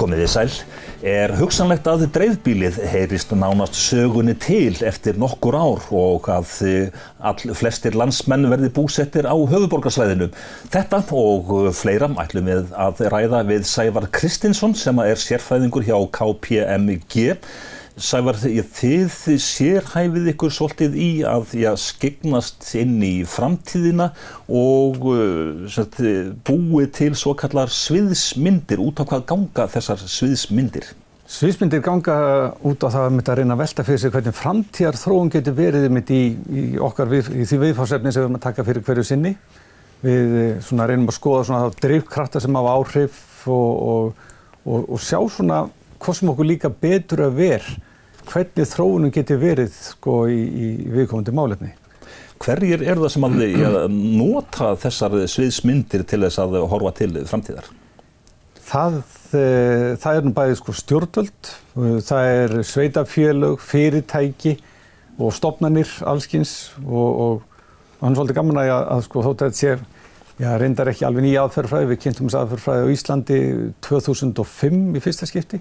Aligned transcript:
Komið 0.00 0.22
þið 0.22 0.30
sæl. 0.32 0.52
Er 1.04 1.32
hugsanlegt 1.36 1.88
að 1.90 2.06
dreifbílið 2.14 2.78
heyrist 2.88 3.34
nánast 3.36 3.76
sögunni 3.76 4.32
til 4.40 4.72
eftir 4.88 5.18
nokkur 5.20 5.56
ár 5.58 5.82
og 5.92 6.28
að 6.32 6.54
all 7.20 7.52
flestir 7.56 7.98
landsmenn 8.00 8.48
verði 8.48 8.70
búsettir 8.72 9.28
á 9.28 9.36
höfuborgarsvæðinu. 9.36 10.30
Þetta 10.72 11.02
og 11.12 11.52
fleira 11.76 12.08
ætlum 12.24 12.48
við 12.48 12.72
að 12.72 13.04
ræða 13.12 13.42
við 13.50 13.68
Sævar 13.68 14.08
Kristinsson 14.16 14.72
sem 14.72 15.04
er 15.04 15.20
sérfæðingur 15.20 15.84
hjá 15.84 15.98
KPMG. 16.16 17.36
Sævar, 17.98 18.36
þið 18.38 19.40
sérhæfið 19.42 20.28
ykkur 20.32 20.52
svolítið 20.54 20.94
í 20.94 21.08
að 21.26 21.54
já, 21.58 21.70
skegnast 21.80 22.68
inn 22.78 23.00
í 23.02 23.24
framtíðina 23.28 24.12
og 24.46 25.08
sagt, 25.72 25.98
búið 26.46 26.92
til 26.96 27.10
svo 27.18 27.34
kallar 27.38 27.72
sviðsmyndir. 27.74 28.80
Út 28.80 29.02
á 29.02 29.04
hvað 29.04 29.24
ganga 29.32 29.66
þessar 29.74 30.04
sviðsmyndir? 30.06 30.86
Sviðsmyndir 31.30 31.82
ganga 31.82 32.14
út 32.66 32.86
á 32.86 32.88
það 32.94 33.18
að 33.18 33.34
reyna 33.40 33.56
að 33.56 33.64
velta 33.64 33.86
fyrir 33.86 34.00
sig 34.04 34.14
hvernig 34.14 34.38
framtíðar 34.38 34.98
þróun 34.98 35.32
getur 35.34 35.58
verið 35.58 35.90
í, 35.90 36.22
í, 36.46 36.64
okkar, 36.78 37.10
við, 37.10 37.32
í 37.34 37.48
því 37.50 37.60
viðfársefni 37.66 38.14
sem 38.14 38.22
við 38.22 38.28
erum 38.28 38.38
að 38.38 38.46
taka 38.46 38.66
fyrir 38.66 38.86
hverju 38.86 39.06
sinni. 39.10 39.34
Við 40.00 40.32
svona, 40.64 40.86
reynum 40.88 41.10
að 41.10 41.18
skoða 41.18 41.60
drivkrafta 41.82 42.40
sem 42.40 42.56
hafa 42.56 42.78
áhrif 42.78 43.20
og, 43.50 43.70
og, 43.92 44.24
og, 44.64 44.88
og 44.88 45.04
sjá 45.04 45.20
svona 45.30 45.60
sem 46.08 46.32
okkur 46.32 46.48
líka 46.48 46.70
betur 46.72 47.26
að 47.26 47.38
vera 47.40 47.76
hvernig 48.30 48.68
þróunum 48.70 49.12
getur 49.14 49.40
verið 49.40 49.74
sko, 49.74 50.22
í, 50.30 50.40
í 50.40 50.70
viðkomandi 50.92 51.34
málefni. 51.34 51.74
Hverjir 52.40 52.84
eru 52.86 53.04
það 53.04 53.12
sem 53.14 53.26
að 53.26 53.42
nota 54.20 54.72
þessar 54.80 55.18
sviðsmyndir 55.28 56.06
til 56.08 56.22
þess 56.24 56.40
að 56.42 56.58
horfa 56.70 56.94
til 57.02 57.12
framtíðar? 57.28 57.68
Það, 58.70 59.00
það 59.98 60.16
er 60.16 60.26
nú 60.26 60.32
bæðið 60.36 60.58
sko, 60.60 60.72
stjórnvöld, 60.78 61.48
það 62.06 62.28
er 62.36 62.52
sveitafélög, 62.68 63.64
fyrirtæki 63.66 64.52
og 65.20 65.34
stopnarnir 65.34 65.90
allskins 66.06 66.70
og, 66.84 67.08
og 67.24 67.98
hann 67.98 68.14
er 68.14 68.20
svolítið 68.20 68.38
gaman 68.38 68.60
að, 68.62 68.70
að 68.94 69.02
sko, 69.08 69.24
þótt 69.26 69.42
að 69.42 69.50
þetta 69.50 69.58
sé, 69.58 70.04
já 70.40 70.52
reyndar 70.62 70.92
ekki 70.92 71.08
alveg 71.08 71.26
nýja 71.26 71.42
aðferðfræði, 71.48 71.90
við 71.90 72.00
kynntum 72.04 72.30
þessu 72.30 72.40
aðferðfræði 72.44 72.86
á 72.86 72.92
Íslandi 72.94 73.40
2005 73.90 74.78
í 74.94 75.02
fyrsta 75.02 75.28
skipti 75.28 75.60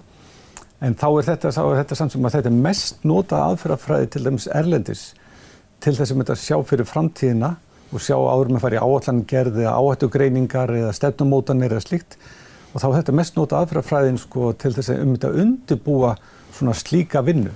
En 0.80 0.96
þá 0.96 1.08
er 1.10 1.26
þetta, 1.28 1.52
þá 1.52 1.64
er 1.64 1.80
þetta 1.82 1.98
samt 2.00 2.14
sem 2.14 2.28
að 2.28 2.36
þetta 2.38 2.52
er 2.52 2.62
mest 2.68 3.08
nota 3.08 3.40
aðferðafræði 3.50 4.12
til 4.14 4.22
dæmis 4.28 4.48
erlendis 4.56 5.02
til 5.84 5.96
þess 5.96 6.16
að 6.16 6.40
sjá 6.40 6.58
fyrir 6.68 6.88
framtíðina 6.88 7.54
og 7.90 8.04
sjá 8.04 8.16
áður 8.16 8.52
með 8.52 8.60
að 8.60 8.64
fara 8.66 8.78
í 8.78 8.84
áallangerði 8.84 9.64
eða 9.66 9.78
áhættugreiningar 9.80 10.74
eða 10.78 10.92
stefnumótanir 10.96 11.74
eða 11.76 11.84
slíkt 11.84 12.18
og 12.70 12.84
þá 12.84 12.88
er 12.90 12.98
þetta 13.00 13.16
mest 13.18 13.40
nota 13.40 13.60
aðferðafræðin 13.60 14.20
sko 14.22 14.52
til 14.62 14.74
þess 14.76 14.94
að 14.94 15.02
um 15.04 15.16
þetta 15.16 15.32
undibúa 15.44 16.12
svona 16.54 16.76
slíka 16.78 17.24
vinnu. 17.26 17.54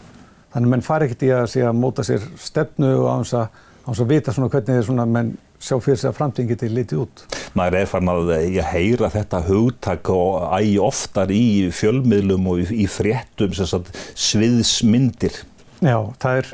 Þannig 0.54 0.68
að 0.68 0.74
menn 0.74 0.86
fari 0.86 1.08
ekkert 1.08 1.26
í 1.26 1.32
að, 1.34 1.56
að 1.68 1.78
móta 1.78 2.06
sér 2.08 2.26
stefnu 2.42 2.92
og 3.04 3.08
á 3.12 3.44
þess 3.84 4.00
að, 4.00 4.04
að 4.06 4.14
vita 4.14 4.34
svona 4.36 4.50
hvernig 4.54 4.78
þeir 4.78 4.88
svona 4.88 5.06
menn 5.10 5.34
sjá 5.64 5.78
fyrir 5.80 6.00
sig 6.00 6.10
að 6.10 6.18
framtíðin 6.18 6.50
geti 6.52 6.70
litið 6.72 7.04
út. 7.06 7.24
Maður 7.56 7.78
er 7.80 7.90
farin 7.92 8.12
að 8.12 8.34
heyra 8.72 9.10
þetta 9.14 9.40
hugtak 9.48 10.12
og 10.12 10.50
æg 10.58 10.74
oftar 10.84 11.32
í 11.32 11.46
fjölmiðlum 11.76 12.50
og 12.52 12.74
í 12.74 12.88
fréttum 12.92 13.56
sagt, 13.56 13.94
sviðsmyndir. 14.20 15.40
Já, 15.84 15.98
það 16.20 16.42
er 16.42 16.52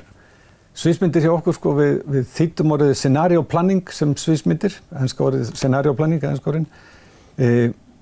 sviðsmyndir 0.79 1.25
hjá 1.25 1.33
okkur 1.33 1.57
sko 1.57 1.73
við, 1.79 1.95
við 2.13 2.29
þýttum 2.35 2.75
orðið 2.75 2.93
scenarioplanning 3.01 3.93
sem 3.93 4.13
sviðsmyndir, 4.19 4.77
ennska 5.01 5.25
orðið 5.25 5.53
scenarioplanning, 5.55 6.23
ennska 6.29 6.53
orðin. 6.53 6.69
E, 7.39 7.49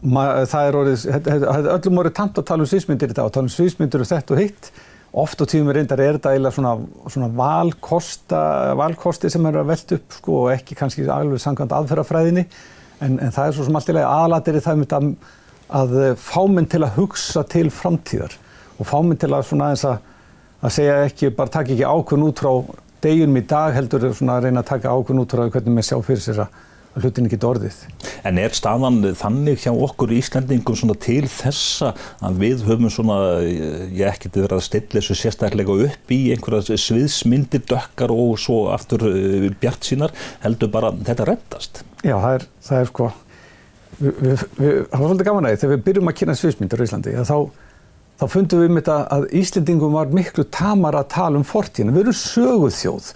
það 0.04 0.60
er 0.60 0.80
orðið, 0.82 1.08
öllum 1.78 2.04
orðið 2.04 2.20
tamt 2.20 2.38
að 2.38 2.50
tala 2.52 2.66
um 2.68 2.70
sviðsmyndir 2.70 3.14
í 3.14 3.18
dag, 3.18 3.26
að 3.26 3.38
tala 3.40 3.50
um 3.50 3.56
sviðsmyndir 3.56 4.04
og 4.04 4.12
þetta 4.12 4.36
og 4.36 4.44
hitt 4.44 4.72
oft 5.14 5.42
og 5.42 5.50
tímum 5.50 5.74
reyndar 5.76 6.02
er 6.04 6.18
þetta 6.18 6.34
eiginlega 6.34 6.56
svona, 6.58 6.74
svona 7.08 7.30
valkosta, 7.38 8.42
valkosti 8.80 9.32
sem 9.32 9.46
er 9.48 9.62
að 9.62 9.70
velta 9.72 10.00
upp 10.00 10.18
sko 10.20 10.40
og 10.44 10.52
ekki 10.54 10.78
kannski 10.78 11.08
alveg 11.08 11.42
sangkvæmt 11.42 11.76
aðferðafræðinni. 11.78 12.46
En, 13.06 13.20
en 13.22 13.34
það 13.34 13.48
er 13.48 13.56
svo 13.56 13.68
sem 13.68 13.78
allt 13.78 13.92
í 13.92 13.96
lagi 13.96 14.10
aðalatir 14.10 14.58
í 14.58 14.64
það 14.66 14.84
að, 14.98 15.10
að 15.80 15.96
fá 16.22 16.42
minn 16.50 16.70
til 16.70 16.84
að 16.84 16.98
hugsa 16.98 17.46
til 17.48 17.68
framtíðar 17.74 18.36
og 18.78 18.90
fá 18.90 18.98
minn 19.06 19.20
til 19.22 19.32
að 19.34 19.48
svona 19.50 19.70
aðeins 19.70 19.86
að, 19.90 19.98
að 20.62 20.76
segja 20.78 21.00
ekki, 21.06 21.34
bara 21.38 21.54
taka 21.54 21.74
ekki 21.74 21.88
ákveðn 21.88 22.28
út 22.28 22.42
frá 22.44 22.52
deginum 23.06 23.40
í 23.40 23.46
dag 23.48 23.76
heldur 23.78 24.10
að 24.10 24.48
reyna 24.48 24.64
að 24.64 24.72
taka 24.72 24.94
ákveðn 24.94 25.24
út 25.24 25.36
frá 25.36 25.46
hvernig 25.46 25.78
maður 25.78 25.90
sjá 25.92 26.00
fyrir 26.10 26.26
sér 26.26 26.44
að 26.46 26.64
hlutin 27.04 27.28
ekki 27.28 27.40
orðið. 27.48 27.78
En 28.28 28.40
er 28.42 28.56
staðan 28.56 29.00
þannig 29.18 29.62
hjá 29.64 29.72
okkur 29.72 30.14
Íslandingum 30.18 30.78
svona 30.78 30.96
til 31.02 31.26
þessa 31.32 31.94
að 32.26 32.42
við 32.42 32.64
höfum 32.68 32.90
svona, 32.94 33.20
ég 33.44 34.08
ekkert 34.10 34.40
verið 34.42 34.58
að 34.58 34.66
stilla 34.68 35.00
þessu 35.00 35.18
sérstaklega 35.22 35.78
upp 35.88 36.14
í 36.14 36.20
einhverja 36.34 36.80
sviðsmyndir, 36.82 37.64
dökkar 37.70 38.14
og 38.14 38.36
svo 38.42 38.66
aftur 38.74 39.08
uh, 39.10 39.48
bjart 39.62 39.88
sínar, 39.88 40.16
heldur 40.44 40.74
bara 40.74 40.92
þetta 40.98 41.30
reddast? 41.30 41.84
Já, 42.04 42.16
það 42.16 42.34
er, 42.34 42.50
það 42.68 42.82
er 42.82 42.92
sko, 42.92 43.08
við, 44.00 44.12
við, 44.12 44.44
við, 44.58 44.76
var 44.92 45.06
svolítið 45.06 45.30
gaman 45.30 45.48
að 45.48 45.56
því, 45.56 45.62
þegar 45.64 45.76
við 45.76 45.88
byrjum 45.88 46.12
að 46.12 46.20
kynna 46.22 46.38
sviðsmyndir 46.42 46.84
í 46.84 46.88
Íslandi, 46.90 47.16
þá, 47.28 47.38
þá 48.18 48.28
fundum 48.34 48.64
við 48.64 48.72
um 48.72 48.82
þetta 48.82 49.00
að 49.18 49.28
Íslandingum 49.42 49.98
var 49.98 50.14
miklu 50.14 50.48
tamar 50.54 51.00
að 51.00 51.10
tala 51.16 51.42
um 51.42 51.48
fortíðinu, 51.48 51.96
við 51.96 52.08
erum 52.08 52.22
söguð 52.22 52.78
þjóð 52.82 53.12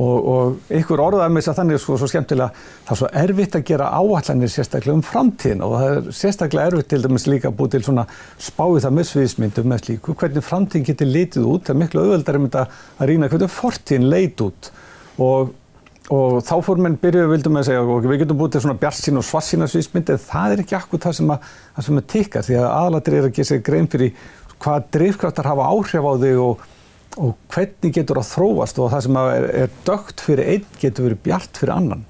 og, 0.00 0.28
og 0.32 0.72
ykkur 0.72 1.00
orðaði 1.04 1.34
með 1.34 1.42
þess 1.42 1.52
að 1.52 1.58
þannig 1.60 1.80
sko 1.82 1.96
svo 2.00 2.06
skemmtilega 2.08 2.48
það 2.56 2.92
er 2.94 2.98
svo 3.00 3.08
erfitt 3.22 3.56
að 3.58 3.66
gera 3.68 3.86
áallanir 3.92 4.50
sérstaklega 4.52 4.96
um 4.96 5.02
framtíðin 5.04 5.64
og 5.66 5.70
það 5.76 5.88
er 5.92 5.98
sérstaklega 6.16 6.66
erfitt 6.70 6.88
til 6.92 7.02
dæmis 7.04 7.26
líka 7.28 7.46
að 7.50 7.56
búið 7.58 7.72
til 7.74 7.84
svona 7.88 8.04
spáið 8.40 8.84
það 8.86 8.96
með 8.98 9.06
sviðismyndum 9.10 9.66
með 9.68 9.78
slíku. 9.84 10.10
Hvernig 10.22 10.46
framtíðin 10.48 10.88
getur 10.88 11.08
litið 11.12 11.44
út? 11.44 11.64
Það 11.66 11.74
er 11.74 11.80
miklu 11.82 11.98
auðveldar 12.06 12.36
að 12.62 12.66
rýna 13.10 13.28
hvernig 13.32 13.52
fortíðin 13.52 14.08
leit 14.08 14.38
út. 14.46 14.62
Og, 15.20 15.52
og 16.08 16.30
þá 16.48 16.54
fór 16.64 16.78
menn 16.80 17.00
byrjuð 17.02 17.32
vildum 17.34 17.60
að 17.60 17.68
segja 17.68 17.84
og 17.84 18.08
við 18.08 18.20
getum 18.24 18.38
búið 18.40 18.52
til 18.56 18.64
svona 18.64 18.80
bjarsín 18.80 19.20
og 19.20 19.28
svarsína 19.28 19.68
sviðismyndi 19.68 20.16
en 20.16 20.24
það 20.24 20.48
er 20.54 20.64
ekki 20.64 20.78
akkur 20.80 21.04
það 21.04 21.14
sem 21.20 21.28
að, 21.36 21.38
það 21.76 21.82
sem 21.90 22.00
að 22.00 22.08
og 27.20 27.34
hvernig 27.52 27.92
getur 27.96 28.20
það 28.20 28.30
þróast? 28.30 28.78
Og 28.80 28.92
það 28.92 29.04
sem 29.06 29.18
er, 29.22 29.74
dögt 29.86 30.24
fyrir 30.24 30.54
einn 30.54 30.78
getur 30.80 31.08
verið 31.08 31.20
bjart 31.26 31.60
fyrir 31.60 31.74
annan. 31.74 32.06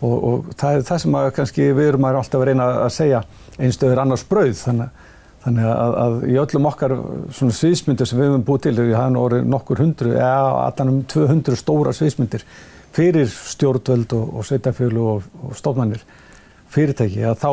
Og, 0.00 0.16
og 0.16 0.50
það 0.58 0.78
er 0.78 0.88
það 0.88 1.02
sem 1.04 1.20
kannski 1.36 1.68
við 1.76 1.92
erum 1.92 2.08
alltaf 2.08 2.40
að 2.40 2.48
reyna 2.48 2.68
að 2.86 2.90
segja 2.96 3.22
einstöður 3.60 4.02
annars 4.04 4.24
brauð. 4.28 4.56
Þannig, 4.62 5.06
þannig 5.44 5.70
að, 5.70 5.94
að 6.04 6.16
í 6.28 6.38
öllum 6.40 6.68
okkar 6.70 6.96
svona 7.36 7.56
sviðsmyndir 7.56 8.08
sem 8.08 8.20
við 8.20 8.30
hefum 8.30 8.46
búið 8.48 8.66
til 8.66 8.74
það 8.80 9.04
er 9.04 9.20
orðið 9.24 9.50
nokkur 9.54 9.84
hundru 9.84 10.14
eða 10.16 10.50
allan 10.66 10.94
um 10.94 11.02
200 11.14 11.60
stóra 11.60 11.94
sviðsmyndir 11.96 12.44
fyrir 12.96 13.30
stjórnvöld 13.30 14.12
og, 14.18 14.34
og 14.34 14.48
sveitafjölu 14.48 15.06
og, 15.14 15.28
og 15.46 15.54
stofnannir 15.58 16.02
fyrirtæki 16.70 17.22
að 17.26 17.38
þá 17.40 17.52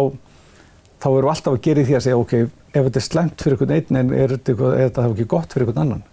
þá 0.97 1.08
við 1.14 1.28
alltaf 1.29 1.53
að 1.53 1.64
gera 1.68 1.81
í 1.81 1.88
því 1.88 1.97
að 1.97 2.06
segja 2.08 2.19
ok, 2.19 2.35
ef 2.74 2.88
þetta 2.88 3.00
er 3.00 3.06
slemt 3.06 3.44
fyrir 3.44 3.58
einhvern 3.58 3.75
einn 3.78 4.00
en 4.00 4.14
er 4.18 4.34
þetta, 4.34 4.56
er 4.72 4.88
þetta 4.88 5.09
ekki 5.12 5.28
gott 5.29 5.53
fyrir 5.53 5.68
einhvern 5.68 5.84
annan 5.84 6.06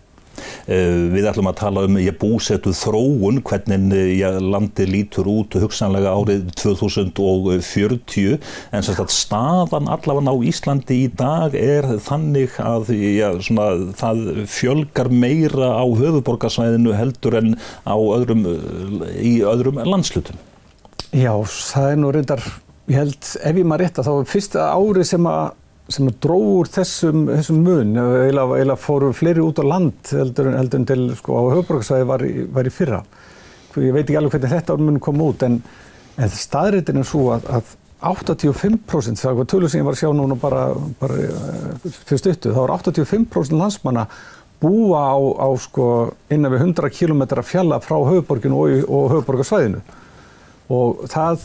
við 0.67 1.29
ætlum 1.31 1.51
að 1.51 1.59
tala 1.61 1.85
um 1.89 1.99
ég 2.01 2.17
búsetu 2.21 2.73
þróun, 2.77 3.41
hvernig 3.45 3.95
eh, 4.19 4.39
landi 4.41 4.87
lítur 4.89 5.29
út 5.31 5.57
hugsanlega 5.61 6.15
árið 6.15 6.49
2040 6.61 8.39
en 8.75 8.87
sagt, 8.87 9.15
staðan 9.15 9.91
allavega 9.93 10.35
á 10.35 10.37
Íslandi 10.45 11.01
í 11.05 11.11
dag 11.13 11.55
er 11.59 11.89
þannig 12.05 12.59
að 12.63 12.93
já, 12.95 13.29
svona, 13.45 13.69
það 13.99 14.25
fjölgar 14.51 15.11
meira 15.13 15.75
á 15.79 15.85
höfuborgarsvæðinu 15.85 16.97
heldur 16.97 17.39
en 17.41 17.55
öðrum, 17.85 18.45
í 19.21 19.39
öðrum 19.47 19.81
landslutum. 19.85 20.39
Já, 21.15 21.33
það 21.47 21.91
er 21.91 22.01
nú 22.01 22.11
reyndar, 22.15 22.47
ég 22.91 22.99
held, 22.99 23.21
ef 23.23 23.61
ég 23.61 23.69
maður 23.69 23.85
rétt 23.85 24.01
að 24.01 24.09
þá 24.09 24.33
fyrsta 24.33 24.71
ári 24.75 25.07
sem 25.07 25.29
að 25.31 25.53
sem 25.93 26.09
dróður 26.25 26.71
þessum, 26.79 27.27
þessum 27.29 27.63
mun. 27.67 27.95
Eða, 28.01 28.47
eða 28.63 28.77
fóru 28.81 29.13
fleiri 29.17 29.43
út 29.45 29.61
á 29.61 29.65
land 29.69 30.13
heldur, 30.15 30.53
heldur 30.57 30.81
en 30.81 30.89
til 30.89 31.07
sko 31.19 31.41
á 31.41 31.43
höfbruksvæði 31.59 32.09
var, 32.09 32.27
var 32.57 32.69
í 32.69 32.73
fyrra. 32.73 33.03
Ég 33.75 33.95
veit 33.95 34.05
ekki 34.05 34.21
alveg 34.21 34.37
hvernig 34.37 34.55
þetta 34.55 34.77
ármun 34.77 35.03
kom 35.03 35.21
út 35.25 35.43
en, 35.45 35.59
en 36.17 36.31
staðrættin 36.31 37.03
er 37.03 37.09
svo 37.09 37.33
að, 37.35 37.49
að 37.59 37.75
85% 38.05 39.21
það 39.21 39.39
var 39.41 39.49
tölur 39.49 39.73
sem 39.73 39.81
ég 39.81 39.87
var 39.87 39.97
að 39.97 40.03
sjá 40.03 40.11
núna 40.15 40.37
bara, 40.39 40.65
bara 41.01 41.19
eh, 41.25 41.93
fyrir 42.05 42.21
stuttu, 42.21 42.53
þá 42.55 42.63
er 42.67 42.75
85% 42.77 43.57
landsmanna 43.59 44.07
búa 44.61 45.01
á, 45.13 45.17
á 45.17 45.49
sko 45.61 45.87
innan 46.33 46.53
við 46.53 46.67
100 46.69 46.93
km 46.95 47.25
fjalla 47.45 47.81
frá 47.85 47.97
höfuborginu 47.97 48.61
og, 48.61 48.85
og 48.89 49.15
höfuborgarsvæðinu 49.15 49.81
og 50.75 51.05
það, 51.13 51.43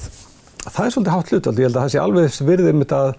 það 0.66 0.84
er 0.86 0.94
svolítið 0.96 1.16
hátt 1.16 1.34
hlutvald, 1.34 1.60
ég 1.60 1.70
held 1.70 1.80
að 1.80 1.86
það 1.86 1.94
sé 1.96 2.04
alveg 2.04 2.40
virðið 2.52 2.80
mitt 2.80 2.96
að 2.96 3.10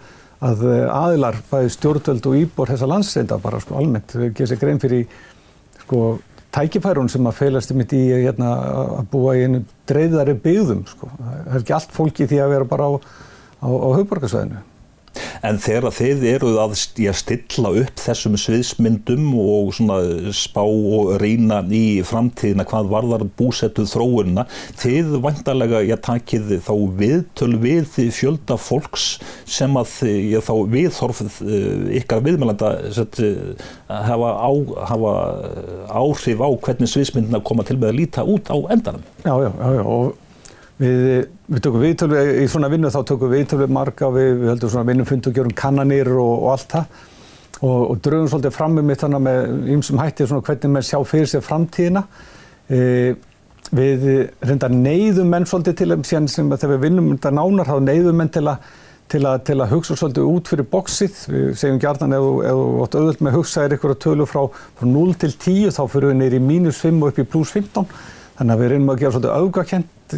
að 0.40 0.64
eh, 0.70 0.86
aðilar, 0.88 1.38
bæði 1.50 1.74
stjórnvöld 1.76 2.28
og 2.30 2.38
íbor 2.40 2.72
þessa 2.72 2.88
landsreynda 2.88 3.38
bara 3.42 3.60
sko 3.62 3.76
almennt, 3.80 4.14
þau 4.14 4.28
gerir 4.28 4.50
sér 4.50 4.60
grein 4.62 4.80
fyrir 4.82 5.06
sko 5.84 6.04
tækifærun 6.54 7.10
sem 7.12 7.28
að 7.28 7.38
feilast 7.38 7.74
mitt 7.78 7.92
í 7.94 8.00
hérna, 8.10 8.54
að 9.00 9.10
búa 9.12 9.36
í 9.38 9.44
einu 9.46 9.62
dreifðari 9.88 10.34
byggðum 10.42 10.82
sko. 10.88 11.10
Það 11.18 11.54
er 11.54 11.60
ekki 11.60 11.76
allt 11.76 11.94
fólki 11.94 12.26
því 12.30 12.40
að 12.42 12.54
vera 12.56 12.68
bara 12.72 12.88
á, 12.90 12.92
á, 13.62 13.68
á 13.70 13.88
höfborgarsvæðinu. 14.00 14.62
En 15.46 15.58
þegar 15.60 15.94
þið 15.96 16.24
eruð 16.34 16.58
að 16.62 16.74
stilla 16.78 17.72
upp 17.82 18.00
þessum 18.00 18.36
sviðsmyndum 18.38 19.30
og 19.40 19.72
spá 20.36 20.62
og 20.62 21.14
reyna 21.22 21.62
í 21.66 22.00
framtíðina 22.06 22.66
hvað 22.68 22.90
varðar 22.92 23.26
búsettuð 23.38 23.90
þróunna, 23.90 24.46
þið 24.80 25.16
vantarlega 25.24 25.82
ég 25.88 26.02
takið 26.04 26.56
þá 26.66 26.72
viðtöl 27.00 27.52
við 27.62 27.96
fjölda 28.14 28.58
fólks 28.60 29.08
sem 29.48 29.76
að 29.80 29.96
ég 30.10 30.44
þá 30.46 30.54
viðhorfið 30.70 31.40
ykkar 32.00 32.24
viðmælanda 32.26 32.72
hafa, 33.88 34.32
á, 34.36 34.50
hafa 34.90 35.14
áhrif 35.90 36.42
á 36.44 36.48
hvernig 36.50 36.90
sviðsmyndina 36.90 37.42
koma 37.44 37.66
til 37.66 37.78
með 37.80 37.94
að 37.94 38.00
líta 38.02 38.26
út 38.26 38.50
á 38.52 38.56
endanum. 38.72 39.06
Já, 39.24 39.34
já, 39.40 39.50
já, 39.50 39.70
já. 39.80 39.84
og 39.84 40.29
Við, 40.80 41.06
við 41.50 41.60
tökum 41.60 41.82
viðtölu, 41.84 42.20
í 42.40 42.48
svona 42.48 42.70
vinnu 42.72 42.88
þá 42.88 43.02
tökum 43.04 43.28
við 43.28 43.42
viðtölu 43.42 43.66
marga, 43.68 44.08
við, 44.14 44.30
við 44.40 44.52
heldum 44.54 44.70
svona 44.72 44.88
vinnum 44.88 45.08
fundu 45.08 45.28
og 45.28 45.34
gerum 45.36 45.56
kannanir 45.56 46.08
og, 46.14 46.30
og 46.38 46.52
allt 46.54 46.70
það 46.72 47.00
og, 47.60 47.80
og 47.90 47.96
drögum 48.04 48.28
svolítið 48.32 48.54
fram 48.56 48.78
um 48.80 48.92
þetta 48.92 49.20
með 49.20 49.72
ymsum 49.74 50.00
hætti 50.00 50.28
svona 50.28 50.44
hvernig 50.46 50.72
maður 50.74 50.88
sjá 50.88 51.00
fyrir 51.08 51.30
sér 51.30 51.42
framtíðina. 51.44 52.04
E, 52.70 52.78
við 53.76 54.06
reynda 54.40 54.70
neyðum 54.72 55.28
menn 55.30 55.46
svolítið 55.46 55.76
til 55.78 55.90
þeim 55.92 56.06
síðan 56.08 56.30
sem 56.32 56.52
þegar 56.54 56.72
við 56.76 56.86
vinnum 56.86 57.10
þetta 57.12 57.34
nánar 57.36 57.68
þá 57.68 57.76
neyðum 57.84 58.16
menn 58.22 58.32
til 58.32 58.44
að, 58.50 58.70
til 59.12 59.20
að, 59.26 59.36
til 59.50 59.58
að 59.58 59.74
hugsa 59.74 59.98
svolítið 60.00 60.30
út 60.30 60.52
fyrir 60.54 60.68
bóksið. 60.72 61.18
Við 61.34 61.50
segjum 61.60 61.82
gjarnan 61.82 62.16
ef 62.16 62.24
þú 62.30 62.62
átt 62.86 62.96
auðvöld 62.96 63.20
með 63.20 63.34
að 63.34 63.38
hugsa 63.38 63.66
er 63.66 63.76
ykkur 63.76 63.94
að 63.94 64.00
tölu 64.06 64.28
frá, 64.30 64.40
frá 64.80 64.88
0 64.88 65.18
til 65.20 65.32
10 65.34 65.76
þá 65.76 65.82
fyrir 65.92 66.14
við 66.14 66.18
neyri 66.22 66.40
mínus 66.40 66.80
5 66.80 67.04
og 67.04 67.12
upp 67.12 67.20
í 67.20 67.28
pluss 67.28 67.52
15. 67.58 67.86
Þannig 68.40 68.54
að 68.54 68.60
við 68.62 68.70
reynum 68.72 68.90
að 68.90 69.00
gera 69.02 69.14
svolítið 69.14 69.34
augakent 69.36 70.14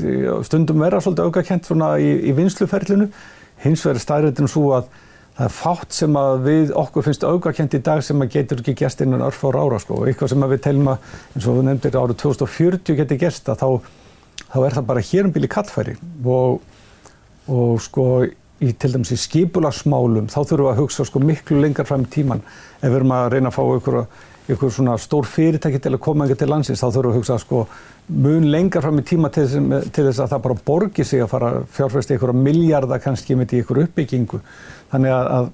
stundum 0.46 0.82
vera 0.84 1.00
svolítið 1.02 1.28
aukakent 1.28 1.66
svona 1.66 1.94
í, 1.98 2.10
í 2.30 2.34
vinsluferlinu 2.36 3.08
hins 3.64 3.82
vegar 3.82 3.98
staðrættinu 4.02 4.50
svo 4.50 4.68
að 4.76 4.92
það 5.32 5.46
er 5.48 5.54
fátt 5.56 5.96
sem 5.96 6.18
að 6.20 6.44
við 6.44 6.70
okkur 6.76 7.06
finnst 7.06 7.24
aukakent 7.24 7.74
í 7.74 7.80
dag 7.82 8.02
sem 8.04 8.22
að 8.22 8.34
getur 8.36 8.60
ekki 8.62 8.76
gerst 8.82 9.02
innan 9.02 9.24
örf 9.26 9.42
ára 9.48 9.64
ára 9.64 9.80
sko 9.82 10.02
eitthvað 10.06 10.34
sem 10.34 10.46
við 10.52 10.62
telum 10.66 10.92
að 10.92 11.08
eins 11.32 11.48
og 11.48 11.58
við 11.58 11.66
nefndir 11.66 11.98
árið 11.98 12.20
2040 12.22 12.98
geti 13.00 13.18
gerst 13.24 13.48
þá, 13.48 13.66
þá 14.52 14.58
er 14.60 14.76
það 14.76 14.88
bara 14.92 15.04
hér 15.08 15.28
um 15.28 15.34
bíli 15.34 15.50
kallfæri. 15.50 15.96
Og, 16.22 16.60
og 17.50 17.80
sko 17.82 18.06
í 18.62 18.72
til 18.78 18.92
dæmis 18.92 19.14
í 19.14 19.18
skipularsmálum 19.18 20.28
þá 20.30 20.38
þurfum 20.42 20.66
við 20.66 20.72
að 20.72 20.82
hugsa 20.82 21.08
sko 21.08 21.22
miklu 21.24 21.62
lengar 21.64 21.88
fram 21.88 22.04
í 22.06 22.12
tíman 22.12 22.44
ef 22.44 22.86
við 22.86 23.00
erum 23.00 23.16
að 23.16 23.32
reyna 23.34 23.50
að 23.50 23.56
fá 23.56 23.62
ykkur, 23.80 23.98
ykkur 24.50 24.72
svona 24.74 24.96
stór 24.98 25.26
fyrirtæki 25.28 25.78
til 25.82 25.94
að 25.94 26.02
koma 26.02 26.26
ykkur 26.26 26.40
til 26.40 26.50
landsins 26.50 26.82
þá 26.82 26.88
þurfum 26.88 27.04
við 27.04 27.12
að 27.12 27.18
hugsa 27.20 27.38
sko 27.42 27.64
mun 28.08 28.48
lengar 28.50 28.82
fram 28.82 28.98
í 28.98 29.04
tíma 29.06 29.30
til 29.32 29.44
þess, 29.46 29.90
til 29.94 30.06
þess 30.08 30.22
að 30.22 30.32
það 30.32 30.44
bara 30.46 30.62
borgi 30.66 31.06
sig 31.06 31.22
að 31.22 31.30
fara 31.30 31.50
fjárfæsti 31.76 32.16
ykkur 32.16 32.34
á 32.34 32.42
miljardar 32.42 33.02
kannski 33.02 33.36
með 33.38 33.56
ykkur 33.60 33.84
uppbyggingu. 33.84 34.40
Þannig 34.92 35.14
að, 35.14 35.30
að, 35.36 35.50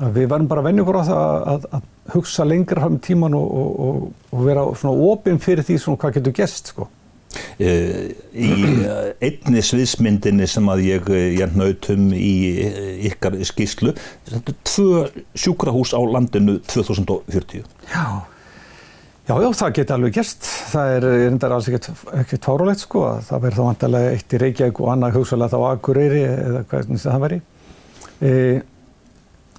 að 0.00 0.16
við 0.16 0.30
verðum 0.32 0.50
bara 0.50 0.64
að 0.64 0.70
venja 0.70 0.84
ykkur 0.84 1.00
á 1.00 1.04
það 1.10 1.48
að, 1.52 1.66
að 1.78 2.14
hugsa 2.14 2.48
lengar 2.48 2.80
fram 2.82 2.96
í 2.96 3.02
tíman 3.04 3.36
og, 3.36 3.50
og, 3.62 3.82
og, 3.88 4.30
og 4.32 4.46
vera 4.48 4.64
svona 4.80 5.10
ofinn 5.12 5.42
fyrir 5.44 5.68
því 5.68 5.80
svona 5.82 6.02
hvað 6.02 6.18
getur 6.18 6.38
gest 6.40 6.72
sko. 6.72 6.88
Uh, 7.58 8.08
í 8.32 8.48
uh, 8.86 9.10
einni 9.20 9.60
sviðsmyndinni 9.66 10.46
sem 10.48 10.70
að 10.72 10.86
ég, 10.86 11.10
ég 11.36 11.58
nautum 11.58 12.08
í 12.16 12.32
ykkar 13.10 13.36
skýslu 13.44 13.92
þetta 14.30 14.54
er 14.54 14.58
tvö 14.70 15.02
sjúkrahús 15.36 15.92
á 15.92 16.00
landinu 16.00 16.56
2040 16.72 17.66
Já 17.92 18.06
Já, 19.28 19.34
já, 19.44 19.48
það 19.52 19.72
geti 19.76 19.92
alveg 19.92 20.14
gerst. 20.16 20.46
Það 20.72 20.90
er 20.94 21.04
reyndar 21.04 21.52
alls 21.52 21.66
ekkert 21.68 22.46
fárulegt 22.46 22.80
sko. 22.80 23.02
Það 23.26 23.42
verður 23.42 23.58
þá 23.58 23.66
vantarlega 23.66 24.12
eitt 24.14 24.32
í 24.32 24.38
Reykjavík 24.40 24.78
og 24.80 24.92
annað 24.94 25.18
hugsalega 25.18 25.52
þá 25.52 25.66
Akureyri 25.68 26.22
eða 26.24 26.62
hvernig 26.70 27.02
það 27.02 27.18
veri. 27.26 27.38
E, 28.24 28.30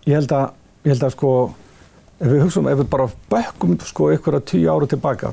ég 0.07 0.17
held 0.17 0.33
að, 0.33 0.55
ég 0.87 0.95
held 0.95 1.05
að 1.05 1.13
sko, 1.13 1.33
ef 2.17 2.33
við 2.33 2.41
hugsaum, 2.47 2.71
ef 2.71 2.81
við 2.81 2.89
bara 2.95 3.07
bökkum 3.35 3.77
sko 3.91 4.09
ykkur 4.15 4.39
að 4.39 4.47
tíu 4.55 4.73
áru 4.73 4.89
tilbaka, 4.89 5.31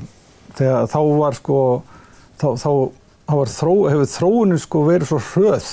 þegar 0.59 0.91
þá 0.93 0.99
var 1.17 1.39
sko, 1.39 1.59
þá, 2.39 2.47
þá, 2.61 2.71
þá 3.29 3.35
þró, 3.53 3.73
hefur 3.91 4.11
þróunum 4.13 4.61
sko 4.63 4.83
verið 4.87 5.11
svo 5.11 5.21
hröð, 5.31 5.71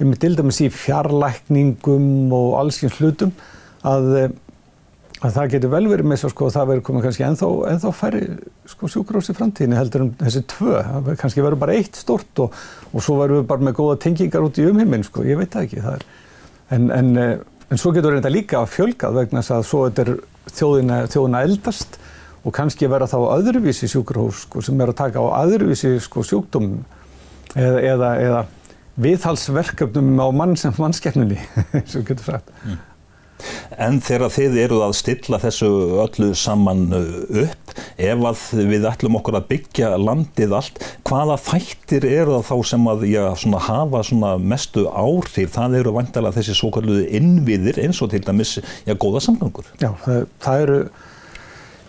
ég 0.00 0.08
með 0.08 0.22
til 0.22 0.34
dæmis 0.38 0.60
í 0.64 0.70
fjarlækningum 0.72 2.08
og 2.36 2.54
allsins 2.62 3.00
hlutum, 3.00 3.34
að 3.86 4.32
að 5.20 5.34
það 5.34 5.50
getur 5.52 5.72
vel 5.74 5.82
verið 5.90 6.06
með 6.08 6.22
að 6.24 6.32
sko, 6.32 6.46
það 6.48 6.68
verður 6.70 6.84
komið 6.86 7.02
kannski 7.04 7.24
ennþá, 7.26 7.48
ennþá 7.74 7.90
færri 7.92 8.20
sko, 8.72 8.88
sjúkrós 8.88 9.28
í 9.28 9.34
framtíðinni 9.36 9.76
heldur 9.76 10.06
um 10.06 10.12
þessi 10.16 10.40
tvö. 10.48 10.78
Kannski 11.20 11.44
verður 11.44 11.60
bara 11.60 11.74
eitt 11.76 11.98
stort 12.00 12.40
og, 12.40 12.56
og 12.88 13.04
svo 13.04 13.18
verður 13.18 13.42
við 13.42 13.50
bara 13.50 13.66
með 13.68 13.76
góða 13.82 13.98
tengingar 14.00 14.46
út 14.46 14.60
í 14.60 14.64
umheiminn, 14.70 15.04
sko. 15.04 15.26
ég 15.28 15.36
veit 15.36 15.52
það 15.52 15.66
ekki. 15.66 15.82
Það 15.84 16.06
en, 16.76 16.88
en, 16.94 17.10
eh, 17.20 17.34
en 17.68 17.82
svo 17.82 17.92
getur 17.94 18.16
þetta 18.16 18.32
líka 18.32 18.62
fjölgað 18.70 19.20
vegna 19.20 19.42
þess 19.42 19.56
að 19.58 19.66
svo 19.68 19.82
þetta 19.88 20.06
er 20.06 20.12
þjóðina, 20.56 21.00
þjóðina 21.12 21.44
eldast 21.48 22.00
og 22.44 22.54
kannski 22.56 22.88
verða 22.90 23.10
þá 23.10 23.18
öðruvísi 23.38 23.88
sjúkrós 23.90 24.44
sko, 24.46 24.62
sem 24.64 24.80
er 24.80 24.92
að 24.92 25.00
taka 25.02 25.22
á 25.22 25.44
öðruvísi 25.44 25.96
sko, 26.02 26.24
sjúkdómum 26.26 26.80
eða, 27.54 27.80
eða, 27.92 28.12
eða 28.26 28.44
viðhalsverkefnum 29.00 30.14
á 30.20 30.28
mannskeppnunni, 30.32 31.40
sem 31.88 32.04
getur 32.08 32.32
sagt. 32.34 32.54
Mm. 32.64 32.78
En 33.80 34.00
þegar 34.04 34.32
þið 34.34 34.56
eruð 34.64 34.82
að 34.84 34.96
stilla 34.98 35.38
þessu 35.40 35.68
öllu 36.02 36.30
saman 36.36 36.82
uh, 36.92 37.44
upp, 37.44 37.74
ef 38.00 38.24
að 38.30 38.42
við 38.68 38.86
ætlum 38.90 39.18
okkur 39.20 39.38
að 39.38 39.46
byggja 39.52 39.92
landið 40.00 40.54
allt, 40.58 40.80
hvaða 41.08 41.38
þættir 41.46 42.06
eru 42.08 42.36
það 42.36 42.48
þá 42.50 42.70
sem 42.72 42.88
að 42.92 43.06
já, 43.08 43.22
svona, 43.42 43.62
hafa 43.64 44.02
svona 44.10 44.32
mestu 44.52 44.86
áhrif? 44.90 45.54
Það 45.56 45.78
eru 45.80 45.94
vantilega 45.96 46.36
þessi 46.36 46.58
svo 46.58 46.72
kalluði 46.74 47.06
innviðir 47.20 47.80
eins 47.84 48.02
og 48.04 48.12
til 48.12 48.22
dæmis 48.26 48.58
já, 48.58 48.92
góða 48.92 49.24
samgöngur. 49.28 49.72
Já, 49.80 49.92
það, 50.04 50.26
það 50.44 50.66
eru, 50.66 50.80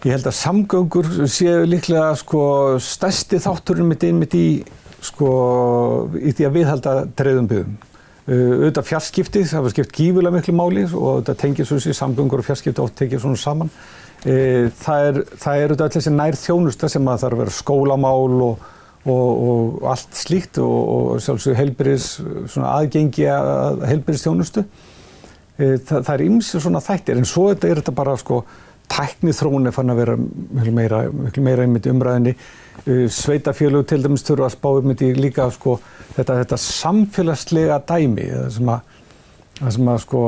ég 0.01 0.15
held 0.15 0.25
að 0.25 0.33
samgöngur 0.33 1.07
séu 1.29 1.65
líklega 1.69 2.15
sko 2.17 2.43
stærsti 2.81 3.37
þátturinn 3.41 3.89
mitt 3.91 4.05
inn 4.07 4.17
mitt 4.21 4.33
í 4.33 4.45
sko 5.01 5.31
í 6.17 6.33
því 6.33 6.47
að 6.47 6.55
viðhalda 6.57 6.93
treyðum 7.17 7.49
byggum. 7.49 7.79
Uh, 8.21 8.61
auðvitað 8.61 8.85
fjarskiptið, 8.85 9.47
það 9.49 9.63
var 9.65 9.73
skipt 9.73 9.95
gífulega 9.97 10.35
miklu 10.35 10.53
máli 10.53 10.83
og 10.85 11.07
auðvitað 11.07 11.39
tengið 11.41 11.67
svo 11.67 11.77
þessi 11.79 11.97
samgöngur 11.97 12.41
og 12.43 12.47
fjarskiptið 12.47 12.83
oft 12.83 12.97
tekið 12.99 13.23
svona 13.23 13.41
saman. 13.41 13.71
Uh, 14.21 14.69
það 14.81 15.07
er, 15.07 15.19
auðvitað 15.65 15.85
allir 15.87 15.95
þessi 15.97 16.13
nær 16.13 16.37
þjónusta 16.37 16.89
sem 16.93 17.09
að 17.09 17.23
það 17.23 17.31
er 17.31 17.37
vera 17.41 17.55
skólamál 17.57 18.35
og, 18.45 18.67
og, 19.09 19.29
og 19.51 19.87
allt 19.89 20.21
slíkt 20.21 20.61
og, 20.61 20.77
og 20.95 21.23
sjálfsög 21.25 21.57
svona 22.45 22.75
aðgengi 22.77 23.25
að 23.33 23.85
heilbyrðis 23.89 24.25
þjónustu. 24.27 24.65
Uh, 25.57 25.77
það, 25.77 25.97
það 25.97 26.13
er 26.13 26.25
ymsið 26.29 26.65
svona 26.67 26.83
þættir 26.85 27.21
en 27.21 27.31
svo 27.33 27.49
er 27.53 27.61
þetta 27.81 27.97
bara 27.97 28.17
sko 28.21 28.43
tæknið 28.91 29.37
þróun 29.39 29.69
er 29.69 29.75
fann 29.75 29.93
að 29.93 30.01
vera 30.01 30.17
miklu 30.19 30.75
meira, 30.75 31.01
meira 31.39 31.65
einmitt 31.65 31.87
umræðinni. 31.89 32.35
Sveitafélug 33.13 33.87
til 33.87 34.01
dæmis 34.03 34.25
þurfa 34.25 34.47
að 34.47 34.55
spá 34.55 34.69
um 34.71 34.91
þetta 34.91 35.09
líka 35.21 35.47
sko 35.53 35.77
þetta, 36.15 36.37
þetta 36.41 36.59
samfélagslega 36.65 37.79
dæmi 37.87 38.27
það 38.31 38.51
sem 38.57 38.71
að, 38.73 38.93
það 39.59 39.73
sem 39.77 39.89
að 39.93 39.99
sko, 40.05 40.21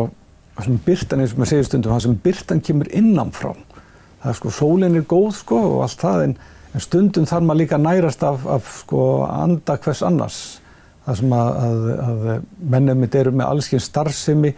það 0.55 0.67
sem 0.67 0.81
byrtan 0.87 1.23
eins 1.23 1.35
og 1.35 1.41
maður 1.41 1.51
segir 1.51 1.69
stundum, 1.69 1.93
það 1.93 2.03
sem 2.07 2.17
byrtan 2.27 2.65
kemur 2.69 2.91
innanfrá. 3.01 3.53
Það 4.23 4.31
er 4.31 4.39
sko, 4.39 4.53
sólinn 4.55 4.99
er 4.99 5.07
góð 5.13 5.29
sko 5.41 5.61
og 5.69 5.79
allt 5.85 6.03
það 6.03 6.25
en, 6.27 6.35
en 6.71 6.85
stundum 6.85 7.29
þarf 7.29 7.47
maður 7.47 7.63
líka 7.63 7.81
nærast 7.81 8.27
af, 8.27 8.45
af 8.47 8.69
sko 8.83 9.07
anda 9.27 9.77
hvers 9.83 10.03
annars. 10.07 10.41
Það 11.03 11.19
sem 11.19 11.35
að, 11.35 11.49
að, 11.59 11.87
að 12.07 12.47
mennum 12.71 13.03
mitt 13.03 13.15
eru 13.19 13.33
með 13.35 13.49
allsken 13.49 13.83
starfsemi, 13.83 14.53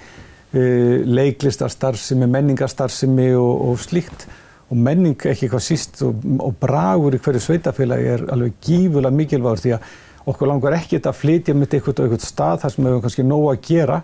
leiklistarstarfsemi, 0.55 2.27
menningarstarfsemi 2.31 3.29
og, 3.39 3.53
og 3.69 3.79
slíkt. 3.83 4.27
Og 4.74 4.79
menning 4.81 5.13
ekki 5.13 5.45
eitthvað 5.45 5.62
síst 5.62 6.01
og, 6.05 6.24
og 6.41 6.55
bragur 6.62 7.13
í 7.13 7.21
hverju 7.21 7.43
sveitafélagi 7.43 8.07
er 8.15 8.24
alveg 8.33 8.55
gífulega 8.65 9.13
mikilvægur 9.13 9.62
því 9.62 9.75
að 9.75 9.91
okkur 10.31 10.50
langar 10.50 10.77
ekkert 10.79 11.09
að 11.09 11.19
flytja 11.19 11.53
með 11.53 11.77
eitthvað 11.77 12.01
á 12.01 12.03
eitthvað 12.05 12.25
stað 12.25 12.63
þar 12.63 12.74
sem 12.74 12.83
við 12.83 12.91
hefum 12.91 13.03
kannski 13.03 13.27
nóg 13.27 13.45
að 13.51 13.62
gera 13.67 14.00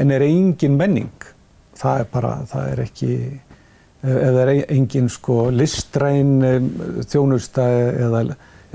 en 0.00 0.14
er 0.16 0.26
engin 0.26 0.76
menning. 0.80 1.28
Það 1.78 2.02
er 2.02 2.10
bara, 2.10 2.32
það 2.50 2.72
er 2.72 2.84
ekki 2.88 3.12
ef 4.00 4.30
það 4.32 4.40
er 4.42 4.52
engin 4.72 5.10
sko 5.12 5.36
listræn 5.52 6.30
þjónusta 7.10 7.66
eða 8.06 8.22